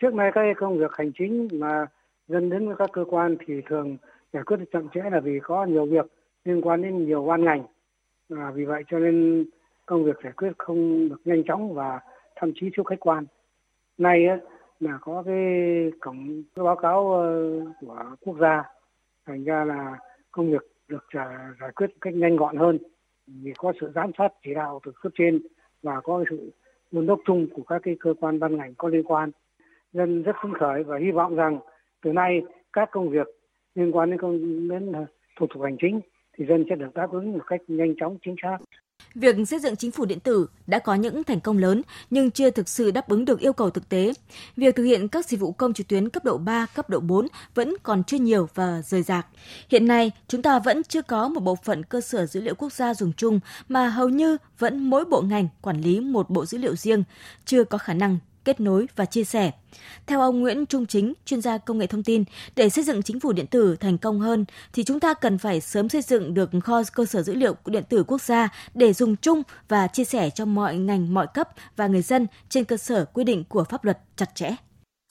Trước 0.01 0.13
nay 0.13 0.31
các 0.33 0.41
công 0.59 0.77
việc 0.77 0.91
hành 0.97 1.11
chính 1.19 1.47
mà 1.51 1.85
dân 2.27 2.49
đến 2.49 2.67
với 2.67 2.75
các 2.79 2.89
cơ 2.93 3.05
quan 3.09 3.37
thì 3.47 3.53
thường 3.69 3.97
giải 4.33 4.43
quyết 4.45 4.57
chậm 4.71 4.87
trễ 4.93 5.01
là 5.11 5.19
vì 5.19 5.39
có 5.43 5.65
nhiều 5.65 5.85
việc 5.85 6.05
liên 6.45 6.61
quan 6.61 6.81
đến 6.81 7.05
nhiều 7.05 7.25
ban 7.25 7.45
ngành. 7.45 7.63
Và 8.29 8.51
vì 8.55 8.65
vậy 8.65 8.83
cho 8.91 8.99
nên 8.99 9.45
công 9.85 10.03
việc 10.03 10.15
giải 10.23 10.33
quyết 10.37 10.51
không 10.57 11.09
được 11.09 11.21
nhanh 11.25 11.43
chóng 11.47 11.73
và 11.73 11.99
thậm 12.35 12.51
chí 12.55 12.69
thiếu 12.75 12.83
khách 12.83 12.99
quan. 12.99 13.25
Nay 13.97 14.25
ấy, 14.25 14.39
là 14.79 14.97
có 15.01 15.23
cái 15.25 15.43
cổng 15.99 16.43
cái 16.55 16.65
báo 16.65 16.75
cáo 16.75 17.13
ờ, 17.13 17.59
của 17.81 18.15
quốc 18.21 18.37
gia, 18.39 18.63
thành 19.25 19.43
ra 19.43 19.65
là 19.65 19.97
công 20.31 20.51
việc 20.51 20.67
được 20.87 21.05
giải 21.61 21.71
quyết 21.75 21.87
cách 22.01 22.13
nhanh 22.13 22.35
gọn 22.35 22.57
hơn 22.57 22.77
vì 23.27 23.53
có 23.57 23.73
sự 23.81 23.91
giám 23.95 24.11
sát 24.17 24.29
chỉ 24.43 24.53
đạo 24.53 24.79
từ 24.85 24.91
cấp 25.01 25.11
trên 25.15 25.41
và 25.83 26.01
có 26.01 26.23
sự 26.29 26.51
đôn 26.91 27.05
đốc 27.05 27.19
chung 27.25 27.47
của 27.53 27.63
các 27.63 27.81
cái 27.83 27.97
cơ 27.99 28.13
quan 28.19 28.39
ban 28.39 28.57
ngành 28.57 28.73
có 28.75 28.87
liên 28.87 29.03
quan 29.03 29.31
dân 29.93 30.23
rất 30.23 30.35
phấn 30.43 30.53
khởi 30.53 30.83
và 30.83 30.97
hy 30.97 31.11
vọng 31.11 31.35
rằng 31.35 31.59
từ 32.03 32.13
nay 32.13 32.41
các 32.73 32.89
công 32.91 33.09
việc 33.09 33.27
liên 33.75 33.91
quan 33.91 34.09
đến 34.09 34.19
công, 34.19 34.67
đến 34.69 34.93
thủ 35.39 35.47
tục 35.47 35.63
hành 35.63 35.77
chính 35.81 36.01
thì 36.37 36.45
dân 36.45 36.65
sẽ 36.69 36.75
được 36.75 36.93
đáp 36.93 37.11
ứng 37.11 37.33
một 37.33 37.43
cách 37.47 37.61
nhanh 37.67 37.95
chóng, 37.99 38.17
chính 38.25 38.35
xác. 38.41 38.57
Việc 39.19 39.35
xây 39.47 39.59
dựng 39.59 39.75
chính 39.75 39.91
phủ 39.91 40.05
điện 40.05 40.19
tử 40.19 40.47
đã 40.67 40.79
có 40.79 40.95
những 40.95 41.23
thành 41.23 41.39
công 41.39 41.57
lớn 41.57 41.81
nhưng 42.09 42.31
chưa 42.31 42.49
thực 42.49 42.69
sự 42.69 42.91
đáp 42.91 43.09
ứng 43.09 43.25
được 43.25 43.39
yêu 43.39 43.53
cầu 43.53 43.69
thực 43.69 43.89
tế. 43.89 44.13
Việc 44.57 44.75
thực 44.75 44.83
hiện 44.83 45.07
các 45.07 45.25
dịch 45.25 45.39
vụ 45.39 45.51
công 45.51 45.73
trực 45.73 45.87
tuyến 45.87 46.09
cấp 46.09 46.25
độ 46.25 46.37
3, 46.37 46.65
cấp 46.65 46.89
độ 46.89 46.99
4 46.99 47.27
vẫn 47.55 47.73
còn 47.83 48.03
chưa 48.03 48.17
nhiều 48.17 48.49
và 48.55 48.81
rời 48.81 49.03
rạc. 49.03 49.27
Hiện 49.69 49.87
nay, 49.87 50.11
chúng 50.27 50.41
ta 50.41 50.59
vẫn 50.59 50.83
chưa 50.83 51.01
có 51.01 51.27
một 51.27 51.39
bộ 51.39 51.55
phận 51.63 51.83
cơ 51.83 52.01
sở 52.01 52.25
dữ 52.25 52.41
liệu 52.41 52.55
quốc 52.55 52.73
gia 52.73 52.93
dùng 52.93 53.13
chung 53.17 53.39
mà 53.69 53.89
hầu 53.89 54.09
như 54.09 54.37
vẫn 54.59 54.89
mỗi 54.89 55.05
bộ 55.05 55.21
ngành 55.21 55.47
quản 55.61 55.81
lý 55.81 55.99
một 55.99 56.29
bộ 56.29 56.45
dữ 56.45 56.57
liệu 56.57 56.75
riêng, 56.75 57.03
chưa 57.45 57.63
có 57.63 57.77
khả 57.77 57.93
năng 57.93 58.17
kết 58.47 58.59
nối 58.59 58.87
và 58.95 59.05
chia 59.05 59.23
sẻ. 59.23 59.51
Theo 60.05 60.21
ông 60.21 60.39
Nguyễn 60.39 60.65
Trung 60.65 60.85
Chính, 60.85 61.13
chuyên 61.25 61.41
gia 61.41 61.57
công 61.57 61.77
nghệ 61.77 61.87
thông 61.87 62.03
tin, 62.03 62.23
để 62.55 62.69
xây 62.69 62.83
dựng 62.83 63.03
chính 63.03 63.19
phủ 63.19 63.31
điện 63.31 63.47
tử 63.47 63.75
thành 63.79 63.97
công 63.97 64.19
hơn 64.19 64.45
thì 64.73 64.83
chúng 64.83 64.99
ta 64.99 65.13
cần 65.13 65.37
phải 65.37 65.61
sớm 65.61 65.89
xây 65.89 66.01
dựng 66.01 66.33
được 66.33 66.49
kho 66.63 66.83
cơ 66.93 67.05
sở 67.05 67.21
dữ 67.21 67.33
liệu 67.33 67.55
điện 67.65 67.83
tử 67.89 68.03
quốc 68.03 68.21
gia 68.21 68.49
để 68.73 68.93
dùng 68.93 69.15
chung 69.15 69.43
và 69.67 69.87
chia 69.87 70.03
sẻ 70.03 70.29
cho 70.29 70.45
mọi 70.45 70.77
ngành, 70.77 71.13
mọi 71.13 71.27
cấp 71.33 71.49
và 71.75 71.87
người 71.87 72.01
dân 72.01 72.27
trên 72.49 72.63
cơ 72.63 72.77
sở 72.77 73.05
quy 73.05 73.23
định 73.23 73.43
của 73.43 73.63
pháp 73.63 73.85
luật 73.85 73.99
chặt 74.15 74.35
chẽ. 74.35 74.55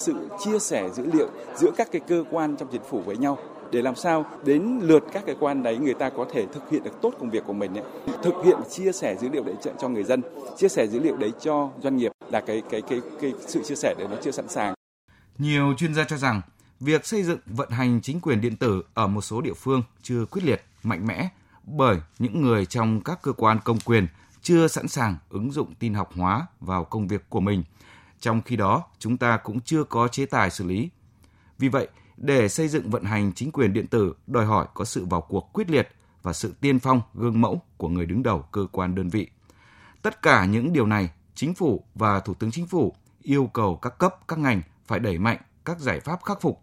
Sự 0.03 0.15
chia 0.45 0.59
sẻ 0.59 0.89
dữ 0.95 1.07
liệu 1.13 1.29
giữa 1.57 1.71
các 1.77 1.89
cái 1.93 2.01
cơ 2.09 2.25
quan 2.31 2.57
trong 2.57 2.69
chính 2.73 2.83
phủ 2.91 3.01
với 3.01 3.17
nhau 3.17 3.39
để 3.73 3.83
làm 3.83 3.95
sao 3.97 4.27
đến 4.45 4.79
lượt 4.83 5.05
các 5.13 5.23
cơ 5.27 5.35
quan 5.41 5.63
đấy 5.63 5.79
người 5.79 5.95
ta 5.95 6.11
có 6.11 6.27
thể 6.33 6.47
thực 6.47 6.71
hiện 6.71 6.85
được 6.85 7.03
tốt 7.03 7.15
công 7.21 7.31
việc 7.31 7.45
của 7.47 7.53
mình 7.53 7.75
ấy. 7.75 7.85
thực 8.23 8.35
hiện 8.45 8.57
chia 8.71 8.93
sẻ 8.93 9.17
dữ 9.21 9.29
liệu 9.29 9.45
đấy 9.45 9.55
cho 9.79 9.89
người 9.89 10.05
dân, 10.05 10.23
chia 10.57 10.69
sẻ 10.69 10.87
dữ 10.87 11.01
liệu 11.01 11.17
đấy 11.17 11.33
cho 11.41 11.71
doanh 11.83 11.97
nghiệp 11.97 12.13
là 12.31 12.41
cái 12.41 12.63
cái 12.71 12.83
cái 12.83 13.01
cái 13.21 13.33
sự 13.47 13.63
chia 13.63 13.75
sẻ 13.75 13.95
đấy 13.99 14.09
nó 14.11 14.17
chưa 14.23 14.31
sẵn 14.31 14.49
sàng. 14.49 14.75
Nhiều 15.39 15.75
chuyên 15.77 15.95
gia 15.95 16.05
cho 16.05 16.17
rằng 16.17 16.43
việc 16.81 17.07
xây 17.07 17.23
dựng, 17.23 17.39
vận 17.47 17.71
hành 17.71 18.01
chính 18.03 18.21
quyền 18.21 18.41
điện 18.41 18.57
tử 18.57 18.83
ở 18.95 19.07
một 19.07 19.21
số 19.21 19.41
địa 19.41 19.55
phương 19.55 19.83
chưa 20.03 20.25
quyết 20.25 20.45
liệt, 20.45 20.63
mạnh 20.83 21.07
mẽ 21.07 21.29
bởi 21.65 21.97
những 22.19 22.43
người 22.43 22.67
trong 22.67 23.01
các 23.01 23.23
cơ 23.23 23.33
quan 23.33 23.59
công 23.65 23.79
quyền 23.81 24.07
chưa 24.43 24.69
sẵn 24.69 24.89
sàng 24.89 25.17
ứng 25.31 25.53
dụng 25.53 25.75
tin 25.75 25.95
học 25.95 26.11
hóa 26.17 26.47
vào 26.61 26.85
công 26.85 27.09
việc 27.09 27.25
của 27.29 27.41
mình. 27.41 27.65
Trong 28.21 28.43
khi 28.43 28.57
đó, 28.57 28.85
chúng 28.99 29.17
ta 29.17 29.37
cũng 29.37 29.61
chưa 29.61 29.85
có 29.85 30.09
chế 30.09 30.27
tài 30.27 30.51
xử 30.51 30.65
lý. 30.65 30.89
Vì 31.59 31.69
vậy 31.69 31.89
để 32.17 32.49
xây 32.49 32.69
dựng 32.69 32.91
vận 32.91 33.05
hành 33.05 33.33
chính 33.33 33.53
quyền 33.53 33.73
điện 33.73 33.87
tử 33.87 34.15
đòi 34.27 34.45
hỏi 34.45 34.67
có 34.75 34.85
sự 34.85 35.05
vào 35.05 35.21
cuộc 35.21 35.53
quyết 35.53 35.71
liệt 35.71 35.89
và 36.23 36.33
sự 36.33 36.55
tiên 36.61 36.79
phong 36.79 37.01
gương 37.15 37.41
mẫu 37.41 37.61
của 37.77 37.89
người 37.89 38.07
đứng 38.07 38.23
đầu 38.23 38.45
cơ 38.53 38.67
quan 38.73 38.95
đơn 38.95 39.09
vị. 39.09 39.29
Tất 40.03 40.23
cả 40.23 40.45
những 40.45 40.73
điều 40.73 40.87
này, 40.87 41.11
chính 41.35 41.55
phủ 41.55 41.85
và 41.95 42.21
thủ 42.21 42.35
tướng 42.35 42.51
chính 42.51 42.67
phủ 42.67 42.93
yêu 43.23 43.51
cầu 43.53 43.77
các 43.83 43.99
cấp 43.99 44.15
các 44.29 44.39
ngành 44.39 44.63
phải 44.87 44.99
đẩy 45.01 45.19
mạnh 45.19 45.39
các 45.65 45.81
giải 45.81 46.01
pháp 46.01 46.25
khắc 46.25 46.41
phục. 46.41 46.61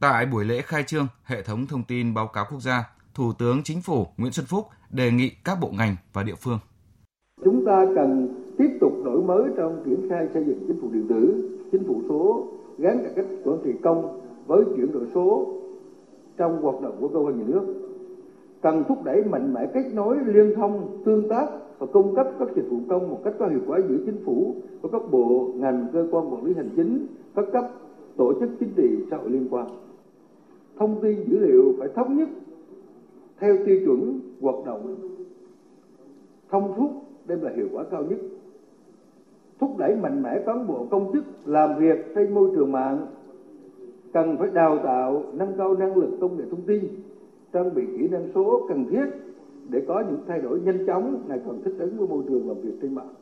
Tại 0.00 0.26
buổi 0.26 0.44
lễ 0.44 0.62
khai 0.62 0.82
trương 0.82 1.06
hệ 1.24 1.42
thống 1.42 1.66
thông 1.66 1.84
tin 1.84 2.14
báo 2.14 2.26
cáo 2.26 2.46
quốc 2.50 2.60
gia, 2.60 2.84
Thủ 3.14 3.32
tướng 3.38 3.62
Chính 3.62 3.82
phủ 3.82 4.06
Nguyễn 4.16 4.32
Xuân 4.32 4.46
Phúc 4.46 4.66
đề 4.90 5.10
nghị 5.10 5.30
các 5.44 5.58
bộ 5.60 5.70
ngành 5.70 5.96
và 6.12 6.22
địa 6.22 6.34
phương. 6.34 6.58
Chúng 7.44 7.64
ta 7.66 7.84
cần 7.94 8.28
tiếp 8.58 8.78
tục 8.80 8.92
đổi 9.04 9.22
mới 9.22 9.44
trong 9.56 9.82
triển 9.84 10.08
khai 10.10 10.26
xây 10.34 10.44
dựng 10.46 10.64
chính 10.68 10.80
phủ 10.80 10.90
điện 10.92 11.06
tử, 11.08 11.48
chính 11.72 11.84
phủ 11.86 12.02
số 12.08 12.48
gắn 12.78 12.98
cải 13.04 13.12
cách 13.16 13.26
quản 13.44 13.58
trị 13.64 13.70
công 13.84 14.21
với 14.46 14.64
chuyển 14.76 14.92
đổi 14.92 15.06
số 15.14 15.46
trong 16.36 16.62
hoạt 16.62 16.80
động 16.82 16.96
của 17.00 17.08
cơ 17.08 17.18
quan 17.18 17.38
nhà 17.38 17.44
nước. 17.46 17.74
Cần 18.62 18.84
thúc 18.88 19.04
đẩy 19.04 19.24
mạnh 19.24 19.52
mẽ 19.52 19.66
kết 19.74 19.84
nối, 19.94 20.16
liên 20.26 20.54
thông, 20.56 21.02
tương 21.04 21.28
tác 21.28 21.46
và 21.78 21.86
cung 21.92 22.14
cấp 22.14 22.26
các 22.38 22.48
dịch 22.56 22.66
vụ 22.70 22.76
công 22.88 23.10
một 23.10 23.20
cách 23.24 23.34
có 23.38 23.46
hiệu 23.46 23.60
quả 23.66 23.78
giữa 23.88 23.98
chính 24.06 24.24
phủ 24.24 24.54
và 24.80 24.88
các 24.92 25.02
bộ 25.10 25.52
ngành, 25.56 25.86
cơ 25.92 26.06
quan 26.10 26.32
quản 26.32 26.44
lý 26.44 26.54
hành 26.54 26.70
chính, 26.76 27.06
các 27.34 27.44
cấp, 27.52 27.70
tổ 28.16 28.32
chức 28.40 28.50
chính 28.60 28.72
trị, 28.76 29.04
xã 29.10 29.16
hội 29.16 29.30
liên 29.30 29.46
quan. 29.50 29.66
Thông 30.78 31.00
tin 31.02 31.24
dữ 31.26 31.38
liệu 31.38 31.74
phải 31.78 31.88
thống 31.94 32.16
nhất 32.16 32.28
theo 33.38 33.56
tiêu 33.66 33.80
chuẩn 33.84 34.20
hoạt 34.40 34.56
động, 34.66 34.96
thông 36.50 36.72
suốt, 36.76 36.90
đem 37.26 37.40
lại 37.42 37.54
hiệu 37.56 37.68
quả 37.72 37.84
cao 37.90 38.04
nhất. 38.04 38.18
Thúc 39.60 39.70
đẩy 39.78 39.96
mạnh 39.96 40.22
mẽ 40.22 40.42
cán 40.46 40.66
bộ, 40.66 40.86
công 40.90 41.12
chức 41.12 41.24
làm 41.44 41.78
việc 41.78 42.14
trên 42.14 42.34
môi 42.34 42.50
trường 42.54 42.72
mạng 42.72 43.06
cần 44.12 44.36
phải 44.38 44.48
đào 44.54 44.78
tạo, 44.84 45.22
nâng 45.34 45.54
cao 45.58 45.74
năng 45.74 45.96
lực 45.96 46.10
công 46.20 46.36
nghệ 46.36 46.44
thông 46.50 46.62
tin, 46.62 46.84
trang 47.52 47.74
bị 47.74 47.82
kỹ 47.96 48.08
năng 48.08 48.28
số 48.34 48.66
cần 48.68 48.86
thiết 48.90 49.04
để 49.70 49.82
có 49.88 50.04
những 50.08 50.20
thay 50.26 50.40
đổi 50.40 50.60
nhanh 50.60 50.86
chóng, 50.86 51.24
ngày 51.28 51.40
càng 51.46 51.60
thích 51.64 51.74
ứng 51.78 51.96
với 51.98 52.08
môi 52.08 52.24
trường 52.28 52.48
làm 52.48 52.56
việc 52.60 52.74
trên 52.82 52.94
mạng. 52.94 53.14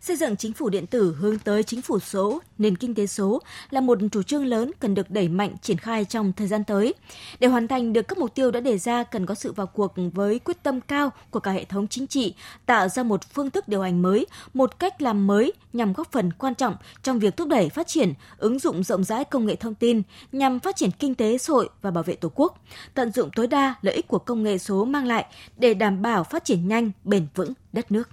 Xây 0.00 0.16
dựng 0.16 0.36
chính 0.36 0.52
phủ 0.52 0.68
điện 0.68 0.86
tử 0.86 1.16
hướng 1.18 1.38
tới 1.38 1.62
chính 1.62 1.82
phủ 1.82 1.98
số, 1.98 2.40
nền 2.58 2.76
kinh 2.76 2.94
tế 2.94 3.06
số 3.06 3.42
là 3.70 3.80
một 3.80 3.98
chủ 4.12 4.22
trương 4.22 4.46
lớn 4.46 4.70
cần 4.80 4.94
được 4.94 5.10
đẩy 5.10 5.28
mạnh 5.28 5.56
triển 5.62 5.76
khai 5.76 6.04
trong 6.04 6.32
thời 6.32 6.46
gian 6.46 6.64
tới. 6.64 6.94
Để 7.40 7.48
hoàn 7.48 7.68
thành 7.68 7.92
được 7.92 8.08
các 8.08 8.18
mục 8.18 8.34
tiêu 8.34 8.50
đã 8.50 8.60
đề 8.60 8.78
ra 8.78 9.04
cần 9.04 9.26
có 9.26 9.34
sự 9.34 9.52
vào 9.52 9.66
cuộc 9.66 9.92
với 10.12 10.38
quyết 10.38 10.62
tâm 10.62 10.80
cao 10.80 11.10
của 11.30 11.40
cả 11.40 11.50
hệ 11.50 11.64
thống 11.64 11.88
chính 11.88 12.06
trị, 12.06 12.34
tạo 12.66 12.88
ra 12.88 13.02
một 13.02 13.20
phương 13.34 13.50
thức 13.50 13.68
điều 13.68 13.82
hành 13.82 14.02
mới, 14.02 14.26
một 14.54 14.78
cách 14.78 15.02
làm 15.02 15.26
mới 15.26 15.52
nhằm 15.72 15.92
góp 15.92 16.12
phần 16.12 16.32
quan 16.32 16.54
trọng 16.54 16.76
trong 17.02 17.18
việc 17.18 17.36
thúc 17.36 17.48
đẩy 17.48 17.68
phát 17.68 17.86
triển, 17.86 18.14
ứng 18.38 18.58
dụng 18.58 18.82
rộng 18.82 19.04
rãi 19.04 19.24
công 19.24 19.46
nghệ 19.46 19.56
thông 19.56 19.74
tin 19.74 20.02
nhằm 20.32 20.60
phát 20.60 20.76
triển 20.76 20.90
kinh 20.90 21.14
tế 21.14 21.38
xã 21.38 21.52
hội 21.52 21.68
và 21.82 21.90
bảo 21.90 22.04
vệ 22.04 22.14
Tổ 22.14 22.30
quốc, 22.34 22.58
tận 22.94 23.12
dụng 23.12 23.30
tối 23.36 23.46
đa 23.46 23.74
lợi 23.82 23.94
ích 23.94 24.08
của 24.08 24.18
công 24.18 24.42
nghệ 24.42 24.58
số 24.58 24.84
mang 24.84 25.06
lại 25.06 25.26
để 25.56 25.74
đảm 25.74 26.02
bảo 26.02 26.24
phát 26.24 26.44
triển 26.44 26.68
nhanh, 26.68 26.90
bền 27.04 27.26
vững 27.34 27.52
đất 27.72 27.92
nước. 27.92 28.08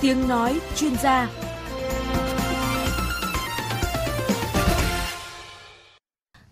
Tiếng 0.00 0.28
nói 0.28 0.60
chuyên 0.76 0.92
gia 1.02 1.30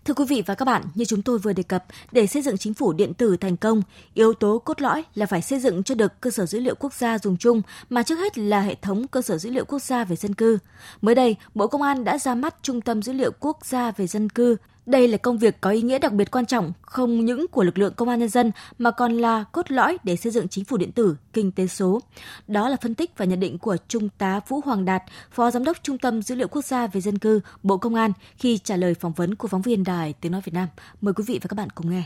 Thưa 0.05 0.13
quý 0.13 0.25
vị 0.29 0.43
và 0.45 0.55
các 0.55 0.65
bạn, 0.65 0.81
như 0.95 1.05
chúng 1.05 1.21
tôi 1.21 1.39
vừa 1.39 1.53
đề 1.53 1.63
cập, 1.63 1.85
để 2.11 2.27
xây 2.27 2.41
dựng 2.41 2.57
chính 2.57 2.73
phủ 2.73 2.93
điện 2.93 3.13
tử 3.13 3.37
thành 3.37 3.57
công, 3.57 3.81
yếu 4.13 4.33
tố 4.33 4.59
cốt 4.59 4.81
lõi 4.81 5.03
là 5.15 5.25
phải 5.25 5.41
xây 5.41 5.59
dựng 5.59 5.83
cho 5.83 5.95
được 5.95 6.21
cơ 6.21 6.29
sở 6.29 6.45
dữ 6.45 6.59
liệu 6.59 6.75
quốc 6.75 6.93
gia 6.93 7.19
dùng 7.19 7.37
chung, 7.37 7.61
mà 7.89 8.03
trước 8.03 8.15
hết 8.15 8.37
là 8.37 8.61
hệ 8.61 8.75
thống 8.75 9.07
cơ 9.07 9.21
sở 9.21 9.37
dữ 9.37 9.49
liệu 9.49 9.65
quốc 9.65 9.81
gia 9.81 10.03
về 10.03 10.15
dân 10.15 10.33
cư. 10.33 10.57
Mới 11.01 11.15
đây, 11.15 11.35
Bộ 11.55 11.67
Công 11.67 11.81
an 11.81 12.03
đã 12.03 12.17
ra 12.17 12.35
mắt 12.35 12.55
Trung 12.61 12.81
tâm 12.81 13.01
Dữ 13.01 13.13
liệu 13.13 13.31
Quốc 13.39 13.65
gia 13.65 13.91
về 13.91 14.07
dân 14.07 14.29
cư 14.29 14.57
đây 14.87 15.07
là 15.07 15.17
công 15.17 15.37
việc 15.37 15.55
có 15.61 15.69
ý 15.69 15.81
nghĩa 15.81 15.99
đặc 15.99 16.13
biệt 16.13 16.31
quan 16.31 16.45
trọng 16.45 16.73
không 16.81 17.25
những 17.25 17.47
của 17.47 17.63
lực 17.63 17.77
lượng 17.77 17.93
công 17.97 18.09
an 18.09 18.19
nhân 18.19 18.29
dân 18.29 18.51
mà 18.77 18.91
còn 18.91 19.17
là 19.17 19.45
cốt 19.51 19.71
lõi 19.71 19.97
để 20.03 20.15
xây 20.15 20.31
dựng 20.31 20.47
chính 20.47 20.65
phủ 20.65 20.77
điện 20.77 20.91
tử, 20.91 21.15
kinh 21.33 21.51
tế 21.51 21.67
số. 21.67 22.01
Đó 22.47 22.69
là 22.69 22.77
phân 22.81 22.95
tích 22.95 23.11
và 23.17 23.25
nhận 23.25 23.39
định 23.39 23.57
của 23.57 23.77
Trung 23.87 24.09
tá 24.17 24.39
Vũ 24.47 24.61
Hoàng 24.65 24.85
Đạt, 24.85 25.03
Phó 25.31 25.51
Giám 25.51 25.63
đốc 25.63 25.77
Trung 25.83 25.97
tâm 25.97 26.21
Dữ 26.21 26.35
liệu 26.35 26.47
Quốc 26.47 26.65
gia 26.65 26.87
về 26.87 27.01
dân 27.01 27.17
cư, 27.17 27.41
Bộ 27.63 27.77
Công 27.77 27.95
an 27.95 28.11
khi 28.37 28.57
trả 28.57 28.77
lời 28.77 28.93
phỏng 28.93 29.13
vấn 29.13 29.35
của 29.35 29.47
phóng 29.47 29.61
viên 29.61 29.83
Đài 29.83 30.13
Tiếng 30.21 30.31
Nói 30.31 30.41
Việt 30.45 30.53
Nam. 30.53 30.67
Mời 31.01 31.13
quý 31.13 31.23
vị 31.27 31.39
và 31.41 31.47
các 31.49 31.55
bạn 31.55 31.69
cùng 31.69 31.89
nghe. 31.89 32.03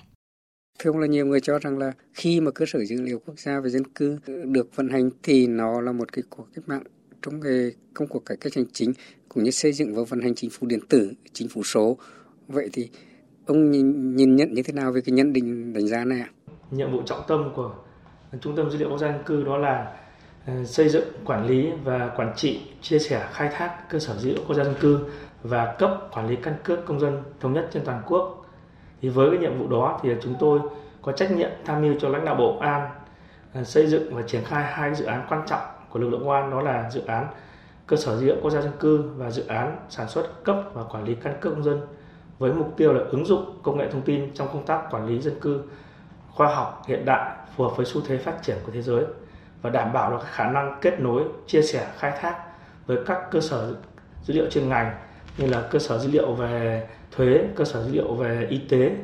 Thưa 0.80 0.92
ông 0.92 1.00
là 1.00 1.08
nhiều 1.08 1.26
người 1.26 1.40
cho 1.40 1.60
rằng 1.60 1.78
là 1.78 1.92
khi 2.14 2.42
mà 2.42 2.52
cơ 2.52 2.66
sở 2.68 2.86
dữ 2.86 3.02
liệu 3.02 3.20
quốc 3.26 3.40
gia 3.40 3.60
về 3.60 3.70
dân 3.70 3.84
cư 3.84 4.18
được 4.46 4.76
vận 4.76 4.90
hành 4.90 5.10
thì 5.24 5.48
nó 5.48 5.82
là 5.82 5.92
một 5.92 6.12
cái 6.12 6.24
cuộc 6.30 6.48
cách 6.56 6.64
mạng 6.68 6.84
trong 7.22 7.42
cái 7.42 7.72
công 7.94 8.08
cuộc 8.08 8.26
cải 8.26 8.38
cách 8.38 8.54
hành 8.56 8.66
chính 8.74 8.94
cũng 9.30 9.44
như 9.44 9.52
xây 9.52 9.74
dựng 9.74 9.96
và 9.96 10.04
vận 10.10 10.22
hành 10.22 10.36
chính 10.36 10.50
phủ 10.50 10.68
điện 10.68 10.80
tử, 10.90 11.14
chính 11.34 11.48
phủ 11.48 11.64
số 11.64 11.98
Vậy 12.52 12.70
thì 12.74 12.90
ông 13.46 13.72
nhìn, 13.72 14.16
nhìn 14.16 14.36
nhận 14.36 14.54
như 14.54 14.64
thế 14.64 14.74
nào 14.74 14.92
về 14.92 15.02
cái 15.06 15.14
nhận 15.14 15.34
định 15.34 15.74
đánh 15.74 15.88
giá 15.88 16.06
này 16.06 16.20
ạ? 16.20 16.30
Nhiệm 16.72 16.92
vụ 16.92 17.02
trọng 17.06 17.22
tâm 17.28 17.52
của 17.56 17.72
Trung 18.42 18.56
tâm 18.56 18.70
Dữ 18.70 18.78
liệu 18.78 18.90
Quốc 18.90 18.98
gia 18.98 19.08
dân 19.08 19.24
cư 19.26 19.44
đó 19.44 19.58
là 19.58 19.98
ờ, 20.48 20.66
xây 20.66 20.90
dựng, 20.90 21.08
quản 21.26 21.48
lý 21.48 21.72
và 21.84 22.12
quản 22.16 22.34
trị, 22.36 22.62
chia 22.82 23.00
sẻ, 23.00 23.28
khai 23.32 23.50
thác 23.54 23.90
cơ 23.90 24.00
sở 24.00 24.16
dữ 24.18 24.30
liệu 24.30 24.44
quốc 24.48 24.56
gia 24.56 24.64
dân 24.64 24.76
cư 24.80 25.00
và 25.44 25.76
cấp 25.80 26.10
quản 26.12 26.28
lý 26.30 26.36
căn 26.36 26.56
cước 26.64 26.86
công 26.86 27.00
dân 27.00 27.24
thống 27.40 27.54
nhất 27.54 27.70
trên 27.74 27.84
toàn 27.86 28.02
quốc. 28.08 28.46
Thì 29.02 29.10
với 29.10 29.30
cái 29.30 29.40
nhiệm 29.40 29.60
vụ 29.60 29.68
đó 29.68 30.00
thì 30.04 30.10
chúng 30.22 30.36
tôi 30.40 30.60
có 31.02 31.12
trách 31.12 31.32
nhiệm 31.32 31.50
tham 31.66 31.82
mưu 31.82 31.94
cho 32.00 32.10
lãnh 32.10 32.26
đạo 32.26 32.36
Bộ 32.36 32.58
An 32.58 32.90
ờ, 33.54 33.64
xây 33.64 33.88
dựng 33.88 34.16
và 34.16 34.22
triển 34.22 34.44
khai 34.46 34.64
hai 34.64 34.96
dự 34.96 35.06
án 35.06 35.26
quan 35.30 35.42
trọng 35.48 35.62
của 35.90 36.00
lực 36.00 36.10
lượng 36.10 36.20
công 36.20 36.32
an 36.32 36.52
đó 36.52 36.62
là 36.62 36.90
dự 36.90 37.02
án 37.06 37.28
cơ 37.88 37.98
sở 37.98 38.18
dữ 38.18 38.26
liệu 38.26 38.36
quốc 38.42 38.52
gia 38.52 38.62
dân 38.62 38.72
cư 38.80 39.04
và 39.18 39.32
dự 39.32 39.48
án 39.48 39.78
sản 39.90 40.08
xuất 40.10 40.44
cấp 40.44 40.56
và 40.74 40.84
quản 40.84 41.04
lý 41.04 41.16
căn 41.16 41.38
cước 41.42 41.54
công 41.54 41.64
dân 41.64 41.82
với 42.42 42.54
mục 42.54 42.74
tiêu 42.78 42.94
là 42.94 43.02
ứng 43.12 43.26
dụng 43.26 43.60
công 43.64 43.78
nghệ 43.78 43.88
thông 43.92 44.02
tin 44.02 44.34
trong 44.34 44.48
công 44.48 44.66
tác 44.66 44.92
quản 44.92 45.08
lý 45.08 45.22
dân 45.22 45.40
cư 45.42 45.62
khoa 46.30 46.56
học 46.56 46.84
hiện 46.88 47.06
đại 47.06 47.36
phù 47.56 47.64
hợp 47.64 47.78
với 47.78 47.86
xu 47.86 48.02
thế 48.08 48.18
phát 48.18 48.44
triển 48.44 48.58
của 48.66 48.72
thế 48.72 48.82
giới 48.82 49.04
và 49.62 49.70
đảm 49.70 49.94
bảo 49.94 50.12
được 50.12 50.24
khả 50.32 50.52
năng 50.52 50.78
kết 50.82 51.00
nối, 51.00 51.24
chia 51.48 51.62
sẻ, 51.62 51.88
khai 51.98 52.12
thác 52.22 52.36
với 52.86 52.98
các 53.06 53.32
cơ 53.32 53.40
sở 53.40 53.74
dữ 54.24 54.34
liệu 54.34 54.50
chuyên 54.50 54.70
ngành 54.70 54.96
như 55.38 55.48
là 55.48 55.68
cơ 55.72 55.80
sở 55.80 55.98
dữ 55.98 56.12
liệu 56.12 56.34
về 56.34 56.88
thuế, 57.12 57.44
cơ 57.56 57.66
sở 57.66 57.84
dữ 57.84 57.92
liệu 57.92 58.14
về 58.14 58.48
y 58.50 58.58
tế, 58.58 58.96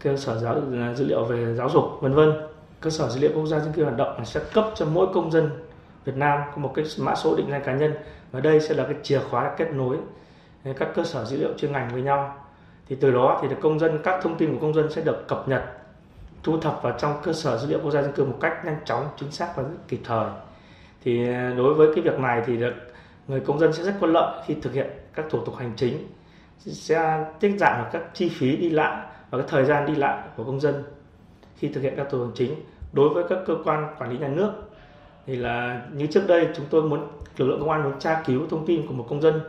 cơ 0.00 0.16
sở 0.16 0.38
giáo 0.38 0.54
à, 0.54 0.94
dữ 0.94 1.04
liệu 1.04 1.24
về 1.24 1.54
giáo 1.54 1.68
dục 1.68 1.84
vân 2.00 2.14
vân. 2.14 2.32
Cơ 2.80 2.90
sở 2.90 3.08
dữ 3.08 3.20
liệu 3.20 3.30
quốc 3.34 3.46
gia 3.46 3.58
dân 3.58 3.72
cư 3.72 3.84
hoạt 3.84 3.96
động 3.96 4.24
sẽ 4.24 4.40
cấp 4.54 4.64
cho 4.74 4.86
mỗi 4.86 5.06
công 5.14 5.30
dân 5.30 5.50
Việt 6.04 6.16
Nam 6.16 6.40
có 6.54 6.56
một 6.56 6.72
cái 6.74 6.84
mã 6.98 7.14
số 7.14 7.36
định 7.36 7.50
danh 7.50 7.62
cá 7.64 7.74
nhân 7.74 7.94
và 8.32 8.40
đây 8.40 8.60
sẽ 8.60 8.74
là 8.74 8.84
cái 8.84 8.94
chìa 9.02 9.20
khóa 9.30 9.54
kết 9.56 9.72
nối 9.72 9.96
các 10.78 10.88
cơ 10.94 11.04
sở 11.04 11.24
dữ 11.24 11.36
liệu 11.36 11.50
chuyên 11.58 11.72
ngành 11.72 11.88
với 11.92 12.02
nhau 12.02 12.47
thì 12.88 12.96
từ 13.00 13.12
đó 13.12 13.38
thì 13.42 13.48
công 13.60 13.78
dân, 13.78 13.98
các 14.04 14.20
thông 14.22 14.38
tin 14.38 14.52
của 14.52 14.60
công 14.60 14.74
dân 14.74 14.92
sẽ 14.92 15.02
được 15.02 15.28
cập 15.28 15.48
nhật, 15.48 15.64
thu 16.42 16.60
thập 16.60 16.82
vào 16.82 16.94
trong 16.98 17.14
cơ 17.22 17.32
sở 17.32 17.58
dữ 17.58 17.68
liệu 17.68 17.78
quốc 17.82 17.90
gia 17.90 18.02
dân 18.02 18.12
cư 18.12 18.24
một 18.24 18.36
cách 18.40 18.64
nhanh 18.64 18.78
chóng, 18.84 19.06
chính 19.16 19.30
xác 19.30 19.52
và 19.56 19.62
rất 19.62 19.76
kịp 19.88 20.00
thời. 20.04 20.26
Thì 21.04 21.28
ờ, 21.28 21.54
đối 21.54 21.74
với 21.74 21.88
cái 21.94 22.04
việc 22.04 22.18
này 22.18 22.42
thì 22.46 22.56
được, 22.56 22.74
người 23.28 23.40
công 23.40 23.58
dân 23.58 23.72
sẽ 23.72 23.82
rất 23.82 23.94
có 24.00 24.06
lợi 24.06 24.42
khi 24.46 24.54
thực 24.62 24.72
hiện 24.72 24.90
các 25.14 25.26
thủ 25.30 25.44
tục 25.44 25.56
hành 25.56 25.72
chính, 25.76 26.06
sẽ 26.58 27.24
tiết 27.40 27.56
giảm 27.58 27.82
được 27.82 27.88
các 27.92 28.02
chi 28.14 28.28
phí 28.28 28.56
đi 28.56 28.70
lại 28.70 29.06
và 29.30 29.38
cái 29.38 29.46
thời 29.50 29.64
gian 29.64 29.86
đi 29.86 29.94
lại 29.94 30.22
của 30.36 30.44
công 30.44 30.60
dân 30.60 30.82
khi 31.56 31.68
thực 31.68 31.80
hiện 31.80 31.94
các 31.96 32.06
thủ 32.10 32.18
tục 32.18 32.26
hành 32.26 32.36
chính. 32.36 32.54
Đối 32.92 33.08
với 33.08 33.24
các 33.28 33.38
cơ 33.46 33.54
quan 33.64 33.94
quản 33.98 34.10
lý 34.10 34.18
nhà 34.18 34.28
nước 34.28 34.52
thì 35.26 35.36
là 35.36 35.82
như 35.92 36.06
trước 36.06 36.22
đây 36.26 36.48
chúng 36.56 36.66
tôi 36.70 36.82
muốn, 36.82 37.08
lực 37.36 37.46
lượng 37.46 37.60
công 37.60 37.70
an 37.70 37.82
muốn 37.82 37.98
tra 37.98 38.22
cứu 38.26 38.42
thông 38.50 38.66
tin 38.66 38.86
của 38.86 38.92
một 38.92 39.06
công 39.10 39.20
dân 39.20 39.40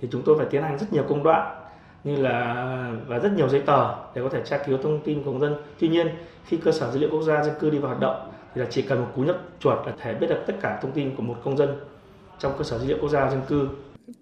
thì 0.00 0.08
chúng 0.12 0.22
tôi 0.22 0.38
phải 0.38 0.46
tiến 0.50 0.62
hành 0.62 0.78
rất 0.78 0.92
nhiều 0.92 1.04
công 1.08 1.22
đoạn 1.22 1.67
như 2.04 2.16
là 2.16 2.92
và 3.06 3.18
rất 3.18 3.32
nhiều 3.36 3.48
giấy 3.48 3.62
tờ 3.66 3.94
để 4.14 4.22
có 4.22 4.28
thể 4.28 4.42
tra 4.44 4.58
cứu 4.66 4.78
thông 4.82 5.00
tin 5.04 5.22
của 5.22 5.32
công 5.32 5.40
dân. 5.40 5.54
Tuy 5.78 5.88
nhiên 5.88 6.08
khi 6.46 6.56
cơ 6.64 6.72
sở 6.72 6.90
dữ 6.92 6.98
liệu 6.98 7.10
quốc 7.10 7.22
gia 7.22 7.44
dân 7.44 7.54
cư 7.60 7.70
đi 7.70 7.78
vào 7.78 7.88
hoạt 7.88 8.00
động 8.00 8.30
thì 8.54 8.60
là 8.60 8.66
chỉ 8.70 8.82
cần 8.82 9.00
một 9.00 9.08
cú 9.16 9.22
nhấp 9.22 9.36
chuột 9.60 9.86
là 9.86 9.92
thể 9.98 10.14
biết 10.14 10.26
được 10.26 10.42
tất 10.46 10.54
cả 10.60 10.78
thông 10.82 10.92
tin 10.92 11.16
của 11.16 11.22
một 11.22 11.36
công 11.44 11.56
dân 11.56 11.68
trong 12.38 12.52
cơ 12.58 12.64
sở 12.64 12.78
dữ 12.78 12.86
liệu 12.86 12.98
quốc 13.00 13.10
gia 13.10 13.30
dân 13.30 13.40
cư. 13.48 13.68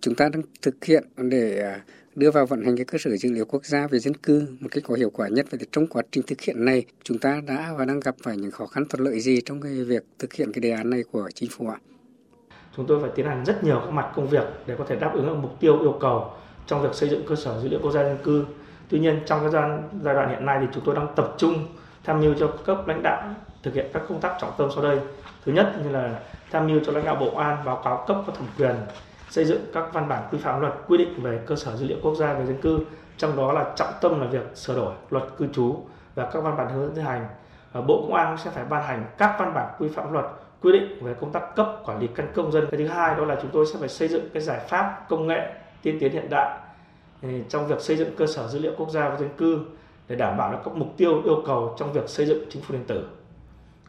Chúng 0.00 0.14
ta 0.14 0.28
đang 0.28 0.42
thực 0.62 0.84
hiện 0.84 1.04
để 1.16 1.60
à, 1.62 1.80
đưa 2.14 2.30
vào 2.30 2.46
vận 2.46 2.64
hành 2.64 2.76
cái 2.76 2.84
cơ 2.84 2.98
sở 2.98 3.16
dữ 3.16 3.32
liệu 3.32 3.44
quốc 3.44 3.64
gia 3.64 3.86
về 3.86 3.98
dân 3.98 4.14
cư 4.14 4.46
một 4.60 4.68
cách 4.70 4.84
có 4.86 4.94
hiệu 4.94 5.10
quả 5.10 5.28
nhất. 5.28 5.46
Vậy 5.50 5.58
thì 5.60 5.66
trong 5.72 5.86
quá 5.86 6.02
trình 6.10 6.24
thực 6.26 6.40
hiện 6.40 6.64
này, 6.64 6.84
chúng 7.02 7.18
ta 7.18 7.40
đã 7.46 7.74
và 7.78 7.84
đang 7.84 8.00
gặp 8.00 8.14
phải 8.22 8.36
những 8.36 8.50
khó 8.50 8.66
khăn 8.66 8.84
thuận 8.88 9.04
lợi 9.04 9.20
gì 9.20 9.40
trong 9.40 9.60
cái 9.60 9.72
việc 9.72 10.02
thực 10.18 10.32
hiện 10.32 10.52
cái 10.52 10.60
đề 10.60 10.70
án 10.70 10.90
này 10.90 11.02
của 11.12 11.28
chính 11.34 11.50
phủ 11.52 11.68
ạ? 11.68 11.78
Chúng 12.76 12.86
tôi 12.86 13.00
phải 13.00 13.10
tiến 13.14 13.26
hành 13.26 13.44
rất 13.44 13.64
nhiều 13.64 13.80
các 13.84 13.90
mặt 13.90 14.12
công 14.16 14.28
việc 14.28 14.44
để 14.66 14.74
có 14.78 14.84
thể 14.88 14.96
đáp 14.96 15.10
ứng 15.14 15.26
được 15.26 15.34
mục 15.34 15.60
tiêu 15.60 15.80
yêu 15.80 15.98
cầu 16.00 16.30
trong 16.66 16.82
việc 16.82 16.94
xây 16.94 17.08
dựng 17.08 17.26
cơ 17.28 17.34
sở 17.34 17.60
dữ 17.60 17.68
liệu 17.68 17.80
quốc 17.82 17.90
gia 17.90 18.02
dân 18.02 18.18
cư. 18.24 18.46
Tuy 18.88 18.98
nhiên 18.98 19.20
trong 19.26 19.40
cái 19.40 19.50
giai, 19.50 19.70
giai 20.00 20.14
đoạn 20.14 20.28
hiện 20.28 20.46
nay 20.46 20.58
thì 20.60 20.66
chúng 20.74 20.84
tôi 20.84 20.94
đang 20.94 21.06
tập 21.16 21.34
trung 21.38 21.66
tham 22.04 22.20
mưu 22.20 22.34
cho 22.38 22.48
cấp 22.64 22.88
lãnh 22.88 23.02
đạo 23.02 23.22
thực 23.62 23.74
hiện 23.74 23.86
các 23.92 24.02
công 24.08 24.20
tác 24.20 24.36
trọng 24.40 24.52
tâm 24.58 24.68
sau 24.74 24.84
đây. 24.84 25.00
Thứ 25.44 25.52
nhất 25.52 25.72
như 25.84 25.90
là 25.90 26.18
tham 26.50 26.66
mưu 26.66 26.80
cho 26.86 26.92
lãnh 26.92 27.04
đạo 27.04 27.16
Bộ 27.20 27.36
An 27.36 27.56
báo 27.64 27.80
cáo 27.84 28.04
cấp 28.06 28.16
có 28.26 28.32
thẩm 28.32 28.46
quyền 28.58 28.74
xây 29.30 29.44
dựng 29.44 29.60
các 29.74 29.84
văn 29.92 30.08
bản 30.08 30.22
quy 30.30 30.38
phạm 30.38 30.60
luật 30.60 30.72
quy 30.88 30.98
định 30.98 31.22
về 31.22 31.40
cơ 31.46 31.56
sở 31.56 31.76
dữ 31.76 31.86
liệu 31.86 31.98
quốc 32.02 32.14
gia 32.14 32.32
về 32.32 32.46
dân 32.46 32.60
cư, 32.60 32.80
trong 33.16 33.36
đó 33.36 33.52
là 33.52 33.72
trọng 33.76 33.92
tâm 34.00 34.20
là 34.20 34.26
việc 34.26 34.46
sửa 34.54 34.76
đổi 34.76 34.92
luật 35.10 35.24
cư 35.36 35.46
trú 35.52 35.76
và 36.14 36.30
các 36.32 36.40
văn 36.40 36.56
bản 36.56 36.68
hướng 36.68 36.86
dẫn 36.86 36.94
thi 36.94 37.02
hành. 37.02 37.26
Bộ 37.86 38.00
Công 38.02 38.14
an 38.14 38.36
sẽ 38.44 38.50
phải 38.50 38.64
ban 38.64 38.82
hành 38.82 39.04
các 39.18 39.36
văn 39.38 39.54
bản 39.54 39.74
quy 39.78 39.88
phạm 39.88 40.12
luật 40.12 40.24
quy 40.62 40.72
định 40.72 41.04
về 41.04 41.14
công 41.20 41.32
tác 41.32 41.56
cấp 41.56 41.68
quản 41.84 41.98
lý 41.98 42.06
căn 42.06 42.26
cước 42.26 42.44
công 42.44 42.52
dân. 42.52 42.66
Cái 42.70 42.78
thứ 42.78 42.86
hai 42.86 43.14
đó 43.14 43.24
là 43.24 43.36
chúng 43.42 43.50
tôi 43.50 43.66
sẽ 43.66 43.78
phải 43.78 43.88
xây 43.88 44.08
dựng 44.08 44.28
cái 44.34 44.42
giải 44.42 44.60
pháp 44.68 45.06
công 45.08 45.26
nghệ 45.26 45.52
tiên 45.86 45.98
tiến 46.00 46.12
hiện 46.12 46.30
đại 46.30 46.58
trong 47.48 47.66
việc 47.66 47.80
xây 47.80 47.96
dựng 47.96 48.16
cơ 48.16 48.26
sở 48.26 48.48
dữ 48.48 48.58
liệu 48.58 48.72
quốc 48.76 48.90
gia 48.90 49.08
về 49.08 49.16
dân 49.18 49.28
cư 49.36 49.60
để 50.08 50.16
đảm 50.16 50.36
bảo 50.36 50.52
được 50.52 50.58
các 50.64 50.74
mục 50.74 50.88
tiêu 50.96 51.22
yêu 51.24 51.42
cầu 51.46 51.74
trong 51.78 51.92
việc 51.92 52.08
xây 52.08 52.26
dựng 52.26 52.44
chính 52.50 52.62
phủ 52.62 52.74
điện 52.74 52.84
tử. 52.86 53.08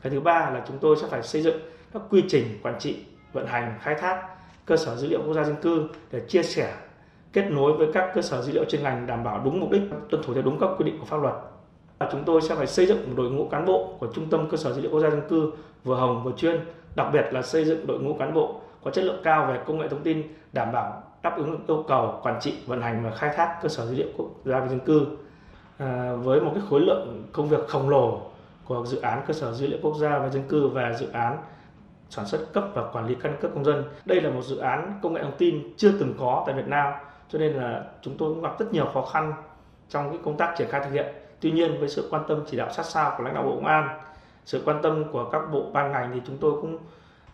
Cái 0.01 0.11
thứ 0.11 0.19
ba 0.19 0.49
là 0.49 0.63
chúng 0.67 0.77
tôi 0.77 0.95
sẽ 1.01 1.07
phải 1.07 1.23
xây 1.23 1.41
dựng 1.41 1.59
các 1.93 2.01
quy 2.09 2.23
trình 2.27 2.59
quản 2.63 2.79
trị, 2.79 2.97
vận 3.33 3.47
hành, 3.47 3.75
khai 3.81 3.95
thác 3.95 4.27
cơ 4.65 4.77
sở 4.77 4.95
dữ 4.95 5.07
liệu 5.07 5.21
quốc 5.25 5.33
gia 5.33 5.43
dân 5.43 5.55
cư 5.55 5.87
để 6.11 6.21
chia 6.27 6.43
sẻ, 6.43 6.73
kết 7.33 7.45
nối 7.51 7.73
với 7.73 7.87
các 7.93 8.11
cơ 8.13 8.21
sở 8.21 8.41
dữ 8.41 8.53
liệu 8.53 8.65
chuyên 8.65 8.83
ngành 8.83 9.07
đảm 9.07 9.23
bảo 9.23 9.41
đúng 9.45 9.59
mục 9.59 9.71
đích, 9.71 9.81
tuân 10.09 10.23
thủ 10.23 10.33
theo 10.33 10.43
đúng 10.43 10.59
các 10.59 10.69
quy 10.77 10.85
định 10.85 10.99
của 10.99 11.05
pháp 11.05 11.21
luật. 11.21 11.35
Và 11.99 12.09
chúng 12.11 12.23
tôi 12.23 12.41
sẽ 12.41 12.55
phải 12.55 12.67
xây 12.67 12.85
dựng 12.85 13.07
một 13.07 13.13
đội 13.17 13.31
ngũ 13.31 13.47
cán 13.47 13.65
bộ 13.65 13.95
của 13.99 14.07
Trung 14.13 14.29
tâm 14.29 14.49
cơ 14.49 14.57
sở 14.57 14.73
dữ 14.73 14.81
liệu 14.81 14.91
quốc 14.91 14.99
gia 14.99 15.09
dân 15.09 15.21
cư 15.29 15.51
vừa 15.83 15.95
hồng 15.95 16.23
vừa 16.23 16.31
chuyên, 16.37 16.59
đặc 16.95 17.07
biệt 17.13 17.25
là 17.31 17.41
xây 17.41 17.65
dựng 17.65 17.87
đội 17.87 17.99
ngũ 17.99 18.13
cán 18.13 18.33
bộ 18.33 18.61
có 18.83 18.91
chất 18.91 19.03
lượng 19.03 19.21
cao 19.23 19.45
về 19.51 19.59
công 19.65 19.79
nghệ 19.79 19.87
thông 19.87 20.03
tin 20.03 20.23
đảm 20.53 20.71
bảo 20.71 21.03
đáp 21.21 21.37
ứng 21.37 21.59
yêu 21.67 21.85
cầu 21.87 22.19
quản 22.23 22.39
trị, 22.41 22.57
vận 22.65 22.81
hành 22.81 23.03
và 23.03 23.11
khai 23.11 23.33
thác 23.35 23.59
cơ 23.61 23.69
sở 23.69 23.85
dữ 23.85 23.95
liệu 23.95 24.07
quốc 24.17 24.27
gia 24.45 24.59
về 24.59 24.67
dân 24.67 24.79
cư 24.79 25.05
à, 25.77 26.13
với 26.13 26.41
một 26.41 26.51
cái 26.53 26.63
khối 26.69 26.79
lượng 26.79 27.23
công 27.31 27.49
việc 27.49 27.67
khổng 27.67 27.89
lồ 27.89 28.21
của 28.65 28.85
dự 28.85 29.01
án 29.01 29.21
cơ 29.27 29.33
sở 29.33 29.53
dữ 29.53 29.67
liệu 29.67 29.79
quốc 29.81 29.95
gia 29.97 30.19
về 30.19 30.29
dân 30.29 30.43
cư 30.47 30.67
và 30.67 30.93
dự 30.93 31.07
án 31.11 31.37
sản 32.09 32.25
xuất 32.25 32.53
cấp 32.53 32.63
và 32.73 32.83
quản 32.93 33.07
lý 33.07 33.15
căn 33.15 33.37
cước 33.41 33.53
công 33.53 33.65
dân. 33.65 33.83
Đây 34.05 34.21
là 34.21 34.29
một 34.29 34.41
dự 34.41 34.57
án 34.57 34.99
công 35.03 35.13
nghệ 35.13 35.23
thông 35.23 35.37
tin 35.37 35.73
chưa 35.77 35.91
từng 35.99 36.13
có 36.19 36.43
tại 36.45 36.55
Việt 36.55 36.67
Nam, 36.67 36.93
cho 37.29 37.39
nên 37.39 37.53
là 37.53 37.83
chúng 38.01 38.17
tôi 38.17 38.33
cũng 38.33 38.43
gặp 38.43 38.59
rất 38.59 38.73
nhiều 38.73 38.85
khó 38.93 39.01
khăn 39.01 39.33
trong 39.89 40.09
cái 40.09 40.19
công 40.25 40.37
tác 40.37 40.53
triển 40.57 40.67
khai 40.69 40.81
thực 40.85 40.91
hiện. 40.91 41.05
Tuy 41.41 41.51
nhiên 41.51 41.79
với 41.79 41.89
sự 41.89 42.07
quan 42.11 42.23
tâm 42.27 42.43
chỉ 42.47 42.57
đạo 42.57 42.69
sát 42.71 42.85
sao 42.85 43.13
của 43.17 43.23
lãnh 43.23 43.33
đạo 43.33 43.43
Bộ 43.43 43.55
Công 43.55 43.65
an, 43.65 43.99
sự 44.45 44.61
quan 44.65 44.81
tâm 44.81 45.11
của 45.11 45.29
các 45.31 45.41
bộ 45.51 45.63
ban 45.73 45.91
ngành 45.91 46.11
thì 46.13 46.21
chúng 46.27 46.37
tôi 46.37 46.51
cũng 46.61 46.77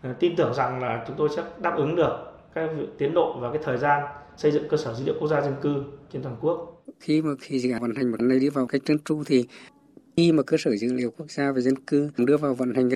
à, 0.02 0.14
tin 0.18 0.36
tưởng 0.36 0.54
rằng 0.54 0.82
là 0.82 1.04
chúng 1.06 1.16
tôi 1.16 1.28
sẽ 1.28 1.42
đáp 1.58 1.76
ứng 1.76 1.96
được 1.96 2.33
cái 2.54 2.68
tiến 2.98 3.14
độ 3.14 3.38
và 3.40 3.52
cái 3.52 3.62
thời 3.64 3.78
gian 3.78 4.02
xây 4.36 4.52
dựng 4.52 4.68
cơ 4.68 4.76
sở 4.76 4.94
dữ 4.94 5.04
liệu 5.04 5.14
quốc 5.20 5.28
gia 5.28 5.40
dân 5.40 5.54
cư 5.62 5.84
trên 6.12 6.22
toàn 6.22 6.36
quốc. 6.40 6.84
Khi 7.00 7.22
mà 7.22 7.30
khi 7.40 7.58
dự 7.58 7.72
án 7.72 7.82
vận 7.82 7.94
hành 7.94 8.10
một 8.10 8.20
này 8.20 8.38
đi 8.38 8.48
vào 8.48 8.66
cách 8.66 8.82
trơn 8.84 8.98
tru 8.98 9.22
thì 9.26 9.44
khi 10.16 10.32
mà 10.32 10.42
cơ 10.42 10.56
sở 10.60 10.76
dữ 10.76 10.92
liệu 10.92 11.10
quốc 11.16 11.30
gia 11.30 11.52
về 11.52 11.62
dân 11.62 11.76
cư 11.76 12.10
đưa 12.16 12.36
vào 12.36 12.54
vận 12.54 12.74
hành 12.74 12.88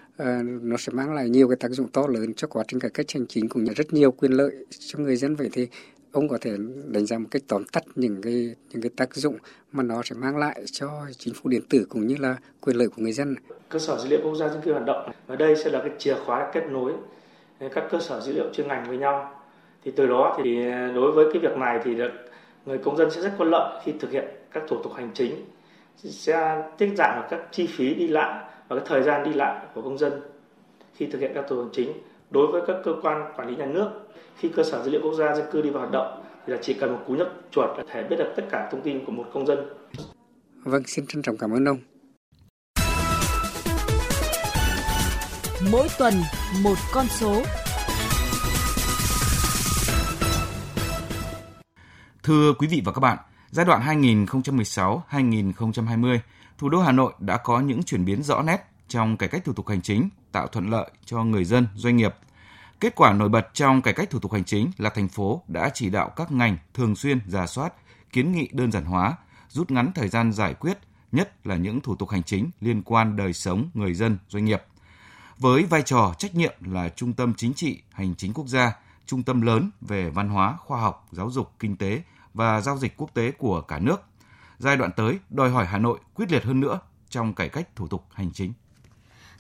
nó 0.63 0.77
sẽ 0.77 0.93
mang 0.93 1.15
lại 1.15 1.29
nhiều 1.29 1.49
cái 1.49 1.57
tác 1.57 1.71
dụng 1.71 1.89
to 1.93 2.07
lớn 2.07 2.35
cho 2.35 2.49
quá 2.49 2.65
trình 2.69 2.81
cải 2.81 2.91
cách 2.91 3.07
hành 3.15 3.27
chính 3.27 3.49
cũng 3.49 3.65
như 3.65 3.73
rất 3.77 3.93
nhiều 3.93 4.13
quyền 4.13 4.33
lợi 4.33 4.67
cho 4.79 4.99
người 4.99 5.17
dân 5.17 5.35
vậy 5.35 5.49
thì 5.53 5.69
ông 6.13 6.29
có 6.29 6.39
thể 6.41 6.57
đánh 6.87 7.07
giá 7.07 7.19
một 7.19 7.29
cách 7.31 7.43
tóm 7.49 7.65
tắt 7.73 7.85
những 7.95 8.23
cái 8.23 8.55
những 8.71 8.83
cái 8.83 8.91
tác 8.97 9.15
dụng 9.15 9.37
mà 9.73 9.83
nó 9.83 10.03
sẽ 10.05 10.17
mang 10.17 10.37
lại 10.37 10.63
cho 10.73 10.91
chính 11.19 11.35
phủ 11.35 11.51
điện 11.51 11.63
tử 11.69 11.87
cũng 11.89 12.07
như 12.07 12.17
là 12.17 12.37
quyền 12.61 12.77
lợi 12.77 12.89
của 12.89 13.03
người 13.03 13.13
dân. 13.13 13.35
Cơ 13.69 13.79
sở 13.79 13.99
dữ 13.99 14.09
liệu 14.09 14.21
quốc 14.23 14.35
gia 14.35 14.49
dân 14.49 14.61
cư 14.63 14.73
hoạt 14.73 14.85
động 14.87 15.11
và 15.27 15.37
đây 15.37 15.57
sẽ 15.57 15.71
là 15.71 15.79
cái 15.79 15.91
chìa 15.99 16.15
khóa 16.27 16.51
kết 16.55 16.65
nối 16.71 16.93
các 17.75 17.85
cơ 17.91 17.99
sở 18.01 18.21
dữ 18.21 18.33
liệu 18.33 18.53
chuyên 18.53 18.69
ngành 18.69 18.89
với 18.89 18.99
nhau. 18.99 19.35
Thì 19.89 19.95
từ 19.97 20.07
đó 20.07 20.37
thì 20.39 20.65
đối 20.95 21.13
với 21.13 21.27
cái 21.33 21.43
việc 21.43 21.57
này 21.57 21.81
thì 21.85 21.97
người 22.67 22.79
công 22.79 22.97
dân 22.97 23.11
sẽ 23.11 23.21
rất 23.21 23.33
có 23.39 23.45
lợi 23.45 23.81
khi 23.85 23.93
thực 24.01 24.11
hiện 24.11 24.25
các 24.53 24.63
thủ 24.69 24.77
tục 24.83 24.93
hành 24.95 25.11
chính 25.15 25.35
sẽ 25.95 26.63
tiết 26.79 26.91
giảm 26.97 27.23
các 27.31 27.41
chi 27.53 27.67
phí 27.67 27.95
đi 27.95 28.09
lại 28.09 28.45
và 28.69 28.77
cái 28.77 28.85
thời 28.89 29.03
gian 29.03 29.25
đi 29.25 29.33
lại 29.33 29.67
của 29.75 29.83
công 29.83 29.99
dân 29.99 30.13
khi 30.95 31.07
thực 31.07 31.21
hiện 31.21 31.31
các 31.35 31.45
thủ 31.49 31.57
tục 31.57 31.65
hành 31.65 31.73
chính 31.73 31.93
đối 32.31 32.47
với 32.47 32.63
các 32.67 32.77
cơ 32.85 32.93
quan 33.03 33.33
quản 33.37 33.49
lý 33.49 33.57
nhà 33.57 33.67
nước 33.67 33.91
khi 34.37 34.49
cơ 34.57 34.63
sở 34.63 34.83
dữ 34.83 34.91
liệu 34.91 35.01
quốc 35.03 35.15
gia 35.15 35.35
dân 35.35 35.47
cư 35.51 35.63
đi 35.63 35.71
vào 35.71 35.81
hoạt 35.81 35.93
động 35.93 36.23
thì 36.47 36.53
là 36.53 36.59
chỉ 36.63 36.75
cần 36.75 36.93
một 36.93 37.01
cú 37.07 37.13
nhấp 37.13 37.29
chuột 37.51 37.79
là 37.79 37.85
thể 37.93 38.03
biết 38.03 38.17
được 38.19 38.33
tất 38.37 38.43
cả 38.51 38.69
thông 38.73 38.81
tin 38.81 39.05
của 39.05 39.13
một 39.13 39.25
công 39.35 39.47
dân. 39.47 39.59
Vâng, 40.65 40.83
xin 40.87 41.07
trân 41.07 41.23
trọng 41.23 41.37
cảm 41.37 41.51
ơn 41.51 41.65
ông. 41.65 41.79
Mỗi 45.73 45.89
tuần 45.99 46.15
một 46.63 46.77
con 46.93 47.07
số. 47.07 47.43
Thưa 52.29 52.53
quý 52.59 52.67
vị 52.67 52.83
và 52.85 52.93
các 52.93 53.01
bạn, 53.01 53.19
giai 53.51 53.67
đoạn 53.67 54.03
2016-2020, 54.03 56.19
thủ 56.59 56.69
đô 56.69 56.81
Hà 56.81 56.93
Nội 56.93 57.13
đã 57.19 57.37
có 57.37 57.61
những 57.61 57.83
chuyển 57.83 58.05
biến 58.05 58.23
rõ 58.23 58.43
nét 58.43 58.57
trong 58.89 59.17
cải 59.17 59.29
cách 59.29 59.45
thủ 59.45 59.53
tục 59.53 59.69
hành 59.69 59.83
chính, 59.83 60.09
tạo 60.33 60.47
thuận 60.47 60.71
lợi 60.71 60.91
cho 61.05 61.25
người 61.25 61.45
dân, 61.45 61.67
doanh 61.75 61.97
nghiệp– 61.97 62.15
Kết 62.81 62.95
quả 62.97 63.13
nổi 63.13 63.29
bật 63.29 63.49
trong 63.55 63.83
cải 63.83 63.95
cách 63.95 64.11
thủ 64.11 64.19
tục 64.19 64.33
hành 64.33 64.45
chính 64.45 64.71
là 64.79 64.91
thành 64.91 65.09
phố 65.09 65.43
đã 65.49 65.71
chỉ 65.75 65.91
đạo 65.91 66.11
các 66.17 66.33
ngành 66.33 66.57
thường 66.75 66.97
xuyên 66.97 67.21
giả 67.27 67.47
soát, 67.47 67.73
kiến 68.13 68.33
nghị 68.33 68.49
đơn 68.53 68.73
giản 68.73 68.85
hóa, 68.85 69.17
rút 69.49 69.71
ngắn 69.71 69.93
thời 69.95 70.09
gian 70.09 70.33
giải 70.33 70.55
quyết, 70.55 70.79
nhất 71.13 71.47
là 71.47 71.57
những 71.57 71.81
thủ 71.81 71.97
tục 71.97 72.11
hành 72.11 72.23
chính 72.23 72.51
liên 72.61 72.83
quan 72.83 73.17
đời 73.17 73.33
sống 73.33 73.71
người 73.75 73.95
dân, 73.95 74.19
doanh 74.29 74.45
nghiệp. 74.45 74.63
Với 75.39 75.65
vai 75.65 75.83
trò 75.83 76.15
trách 76.19 76.35
nhiệm 76.35 76.55
là 76.61 76.89
trung 76.89 77.13
tâm 77.13 77.35
chính 77.37 77.55
trị, 77.55 77.83
hành 77.93 78.15
chính 78.15 78.33
quốc 78.33 78.47
gia, 78.47 78.73
trung 79.07 79.23
tâm 79.23 79.41
lớn 79.41 79.71
về 79.81 80.11
văn 80.11 80.29
hóa, 80.29 80.57
khoa 80.59 80.81
học, 80.81 81.09
giáo 81.13 81.31
dục, 81.31 81.53
kinh 81.59 81.77
tế 81.77 82.03
và 82.39 82.61
giao 82.61 82.79
dịch 82.79 82.97
quốc 82.97 83.15
tế 83.15 83.33
của 83.33 83.61
cả 83.61 83.79
nước. 83.79 84.03
Giai 84.59 84.77
đoạn 84.77 84.91
tới, 84.97 85.19
đòi 85.31 85.51
hỏi 85.51 85.67
Hà 85.67 85.79
Nội 85.79 85.99
quyết 86.15 86.33
liệt 86.33 86.45
hơn 86.45 86.61
nữa 86.61 86.81
trong 87.09 87.35
cải 87.35 87.49
cách 87.49 87.77
thủ 87.77 87.89
tục 87.89 88.05
hành 88.13 88.31
chính. 88.33 88.53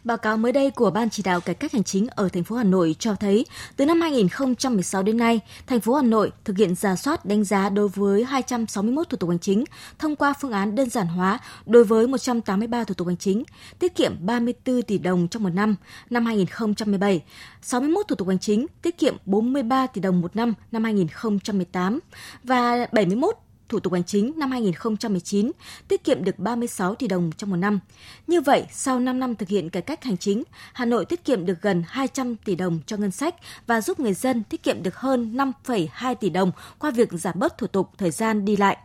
Báo 0.09 0.17
cáo 0.17 0.37
mới 0.37 0.53
đây 0.53 0.71
của 0.71 0.91
Ban 0.91 1.11
chỉ 1.11 1.23
đạo 1.23 1.41
cải 1.41 1.55
cách 1.55 1.73
hành 1.73 1.85
chính 1.85 2.07
ở 2.11 2.29
thành 2.29 2.45
phố 2.45 2.57
Hà 2.57 2.65
Nội 2.65 2.97
cho 2.99 3.15
thấy, 3.15 3.47
từ 3.77 3.87
năm 3.87 4.00
2016 4.00 5.03
đến 5.03 5.17
nay, 5.17 5.41
thành 5.67 5.81
phố 5.81 5.95
Hà 5.95 6.03
Nội 6.03 6.33
thực 6.45 6.57
hiện 6.57 6.75
giả 6.75 6.97
soát 6.97 7.25
đánh 7.25 7.45
giá 7.45 7.69
đối 7.69 7.88
với 7.88 8.25
261 8.25 9.09
thủ 9.09 9.17
tục 9.17 9.31
hành 9.31 9.38
chính, 9.38 9.65
thông 9.99 10.17
qua 10.17 10.35
phương 10.41 10.53
án 10.53 10.75
đơn 10.75 10.91
giản 10.91 11.07
hóa 11.07 11.38
đối 11.67 11.85
với 11.85 12.07
183 12.07 12.85
thủ 12.85 12.95
tục 12.95 13.07
hành 13.07 13.17
chính, 13.17 13.45
tiết 13.79 13.95
kiệm 13.95 14.27
34 14.27 14.83
tỷ 14.83 14.99
đồng 14.99 15.29
trong 15.29 15.43
một 15.43 15.50
năm, 15.55 15.77
năm 16.11 16.27
2017, 16.27 17.23
61 17.62 18.09
thủ 18.09 18.17
tục 18.17 18.29
hành 18.29 18.38
chính, 18.38 18.67
tiết 18.83 18.99
kiệm 18.99 19.17
43 19.25 19.87
tỷ 19.87 20.00
đồng 20.00 20.21
một 20.21 20.37
năm, 20.37 20.55
năm 20.73 20.85
2018 20.85 22.00
và 22.45 22.87
71 22.93 23.35
thủ 23.69 23.81
tục 23.81 23.93
hành 23.93 24.05
chính 24.05 24.33
năm 24.37 24.51
2019 24.51 25.51
tiết 25.89 26.05
kiệm 26.05 26.25
được 26.25 26.39
36 26.39 26.95
tỷ 26.95 27.07
đồng 27.07 27.31
trong 27.37 27.51
một 27.51 27.57
năm. 27.57 27.81
Như 28.27 28.41
vậy, 28.41 28.67
sau 28.73 29.01
5 29.01 29.21
năm 29.21 29.35
thực 29.35 29.49
hiện 29.49 29.71
cải 29.71 29.83
cách 29.83 30.05
hành 30.05 30.17
chính, 30.17 30.43
Hà 30.73 30.85
Nội 30.85 31.05
tiết 31.05 31.25
kiệm 31.25 31.47
được 31.47 31.63
gần 31.63 31.83
200 31.87 32.37
tỷ 32.37 32.54
đồng 32.54 32.81
cho 32.87 32.97
ngân 32.97 33.11
sách 33.11 33.35
và 33.67 33.81
giúp 33.81 34.00
người 34.00 34.15
dân 34.15 34.43
tiết 34.43 34.63
kiệm 34.63 34.83
được 34.83 34.97
hơn 34.97 35.37
5,2 35.65 36.15
tỷ 36.15 36.31
đồng 36.31 36.52
qua 36.78 36.91
việc 36.91 37.09
giảm 37.13 37.39
bớt 37.39 37.59
thủ 37.59 37.67
tục 37.67 37.91
thời 37.99 38.11
gian 38.11 38.45
đi 38.45 38.57
lại. 38.57 38.76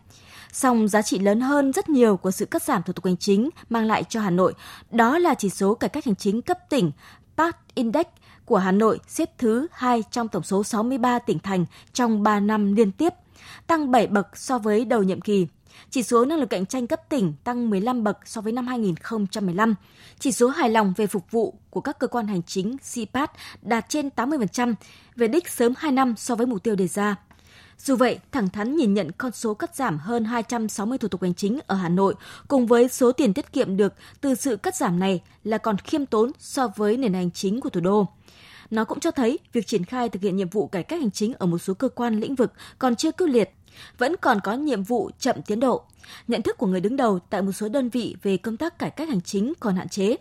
Song 0.52 0.88
giá 0.88 1.02
trị 1.02 1.20
lớn 1.20 1.42
hơn 1.42 1.74
rất 1.74 1.90
nhiều 1.90 2.18
của 2.18 2.32
sự 2.32 2.46
cắt 2.46 2.64
giảm 2.64 2.84
thủ 2.84 2.94
tục 2.94 3.06
hành 3.06 3.18
chính 3.18 3.50
mang 3.70 3.86
lại 3.86 4.04
cho 4.10 4.22
Hà 4.22 4.30
Nội, 4.30 4.54
đó 4.92 5.18
là 5.18 5.34
chỉ 5.34 5.50
số 5.50 5.76
cải 5.76 5.90
cách 5.90 6.06
hành 6.06 6.16
chính 6.16 6.42
cấp 6.42 6.58
tỉnh 6.70 6.92
PAT 7.38 7.58
Index 7.76 8.06
của 8.46 8.58
Hà 8.58 8.72
Nội 8.72 9.00
xếp 9.08 9.30
thứ 9.38 9.68
2 9.72 10.04
trong 10.12 10.28
tổng 10.28 10.44
số 10.44 10.64
63 10.64 11.20
tỉnh 11.20 11.40
thành 11.40 11.66
trong 11.94 12.24
3 12.24 12.40
năm 12.40 12.76
liên 12.76 12.92
tiếp 12.92 13.14
tăng 13.68 13.92
7 13.92 14.08
bậc 14.08 14.38
so 14.38 14.58
với 14.58 14.86
đầu 14.86 15.04
nhiệm 15.04 15.22
kỳ. 15.22 15.48
Chỉ 15.90 16.04
số 16.04 16.26
năng 16.26 16.40
lực 16.40 16.50
cạnh 16.50 16.66
tranh 16.66 16.88
cấp 16.88 17.02
tỉnh 17.10 17.34
tăng 17.44 17.70
15 17.70 18.04
bậc 18.04 18.18
so 18.26 18.42
với 18.42 18.54
năm 18.54 18.68
2015. 18.68 19.76
Chỉ 20.20 20.32
số 20.32 20.48
hài 20.48 20.70
lòng 20.70 20.94
về 20.98 21.08
phục 21.08 21.32
vụ 21.32 21.54
của 21.70 21.82
các 21.82 22.00
cơ 22.00 22.08
quan 22.08 22.28
hành 22.28 22.42
chính 22.44 22.78
CPAT 22.78 23.32
đạt 23.62 23.86
trên 23.90 24.10
80%, 24.16 24.74
về 25.16 25.28
đích 25.28 25.50
sớm 25.50 25.74
2 25.78 25.92
năm 25.92 26.14
so 26.18 26.36
với 26.36 26.48
mục 26.48 26.64
tiêu 26.64 26.76
đề 26.76 26.88
ra. 26.88 27.16
Dù 27.78 27.96
vậy, 27.96 28.20
thẳng 28.32 28.50
thắn 28.50 28.76
nhìn 28.76 28.94
nhận 28.94 29.12
con 29.12 29.32
số 29.32 29.54
cắt 29.54 29.76
giảm 29.76 29.98
hơn 29.98 30.26
260 30.26 30.98
thủ 30.98 31.08
tục 31.08 31.22
hành 31.22 31.34
chính 31.34 31.60
ở 31.68 31.76
Hà 31.76 31.90
Nội 31.90 32.16
cùng 32.48 32.68
với 32.68 32.90
số 32.90 33.12
tiền 33.12 33.34
tiết 33.34 33.54
kiệm 33.54 33.78
được 33.78 33.94
từ 34.22 34.36
sự 34.36 34.58
cắt 34.58 34.76
giảm 34.76 35.00
này 35.00 35.22
là 35.44 35.58
còn 35.58 35.78
khiêm 35.78 36.06
tốn 36.06 36.32
so 36.40 36.68
với 36.76 36.98
nền 36.98 37.14
hành 37.14 37.32
chính 37.32 37.62
của 37.62 37.70
thủ 37.70 37.82
đô. 37.82 38.08
Nó 38.74 38.86
cũng 38.86 39.00
cho 39.00 39.12
thấy 39.12 39.40
việc 39.54 39.68
triển 39.68 39.86
khai 39.86 40.10
thực 40.10 40.22
hiện 40.22 40.36
nhiệm 40.36 40.50
vụ 40.50 40.68
cải 40.68 40.84
cách 40.84 41.00
hành 41.00 41.12
chính 41.12 41.34
ở 41.34 41.46
một 41.46 41.58
số 41.58 41.74
cơ 41.74 41.90
quan 41.90 42.20
lĩnh 42.20 42.36
vực 42.36 42.54
còn 42.80 42.96
chưa 42.96 43.12
quyết 43.12 43.28
liệt, 43.30 43.50
vẫn 43.98 44.16
còn 44.22 44.40
có 44.44 44.54
nhiệm 44.54 44.84
vụ 44.84 45.10
chậm 45.20 45.42
tiến 45.42 45.60
độ. 45.60 45.84
Nhận 46.28 46.42
thức 46.42 46.58
của 46.58 46.68
người 46.68 46.82
đứng 46.82 46.96
đầu 46.96 47.20
tại 47.30 47.42
một 47.42 47.52
số 47.52 47.70
đơn 47.70 47.90
vị 47.90 48.16
về 48.24 48.38
công 48.38 48.58
tác 48.58 48.80
cải 48.80 48.90
cách 48.90 49.10
hành 49.10 49.22
chính 49.22 49.54
còn 49.60 49.76
hạn 49.76 49.90
chế. 49.90 50.16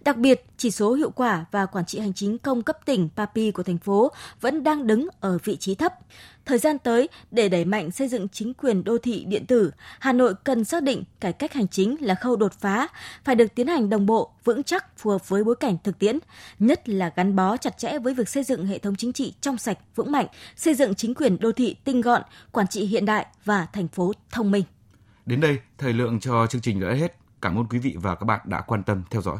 Đặc 0.00 0.16
biệt, 0.16 0.44
chỉ 0.56 0.70
số 0.70 0.94
hiệu 0.94 1.10
quả 1.10 1.44
và 1.50 1.66
quản 1.66 1.86
trị 1.86 1.98
hành 1.98 2.14
chính 2.14 2.38
công 2.38 2.62
cấp 2.62 2.78
tỉnh 2.84 3.08
PAPI 3.16 3.50
của 3.50 3.62
thành 3.62 3.78
phố 3.78 4.12
vẫn 4.40 4.62
đang 4.62 4.86
đứng 4.86 5.08
ở 5.20 5.38
vị 5.44 5.56
trí 5.56 5.74
thấp. 5.74 5.92
Thời 6.46 6.58
gian 6.58 6.78
tới, 6.78 7.08
để 7.30 7.48
đẩy 7.48 7.64
mạnh 7.64 7.90
xây 7.90 8.08
dựng 8.08 8.28
chính 8.28 8.54
quyền 8.54 8.84
đô 8.84 8.98
thị 8.98 9.24
điện 9.28 9.46
tử, 9.46 9.70
Hà 10.00 10.12
Nội 10.12 10.34
cần 10.44 10.64
xác 10.64 10.82
định 10.82 11.04
cải 11.20 11.32
cách 11.32 11.52
hành 11.52 11.68
chính 11.68 11.96
là 12.00 12.14
khâu 12.14 12.36
đột 12.36 12.52
phá, 12.52 12.88
phải 13.24 13.34
được 13.34 13.54
tiến 13.54 13.66
hành 13.66 13.90
đồng 13.90 14.06
bộ, 14.06 14.30
vững 14.44 14.62
chắc, 14.62 14.98
phù 14.98 15.10
hợp 15.10 15.28
với 15.28 15.44
bối 15.44 15.54
cảnh 15.60 15.76
thực 15.84 15.98
tiễn, 15.98 16.18
nhất 16.58 16.88
là 16.88 17.12
gắn 17.16 17.36
bó 17.36 17.56
chặt 17.56 17.78
chẽ 17.78 17.98
với 17.98 18.14
việc 18.14 18.28
xây 18.28 18.44
dựng 18.44 18.66
hệ 18.66 18.78
thống 18.78 18.96
chính 18.96 19.12
trị 19.12 19.34
trong 19.40 19.58
sạch, 19.58 19.78
vững 19.94 20.12
mạnh, 20.12 20.26
xây 20.56 20.74
dựng 20.74 20.94
chính 20.94 21.14
quyền 21.14 21.38
đô 21.40 21.52
thị 21.52 21.76
tinh 21.84 22.00
gọn, 22.00 22.22
quản 22.52 22.66
trị 22.66 22.86
hiện 22.86 23.04
đại 23.04 23.26
và 23.44 23.66
thành 23.72 23.88
phố 23.88 24.12
thông 24.30 24.50
minh. 24.50 24.64
Đến 25.26 25.40
đây, 25.40 25.58
thời 25.78 25.92
lượng 25.92 26.20
cho 26.20 26.46
chương 26.46 26.60
trình 26.60 26.80
đã 26.80 26.94
hết. 26.94 27.16
Cảm 27.42 27.58
ơn 27.58 27.66
quý 27.70 27.78
vị 27.78 27.96
và 27.98 28.14
các 28.14 28.24
bạn 28.24 28.40
đã 28.44 28.60
quan 28.60 28.82
tâm 28.82 29.02
theo 29.10 29.22
dõi. 29.22 29.38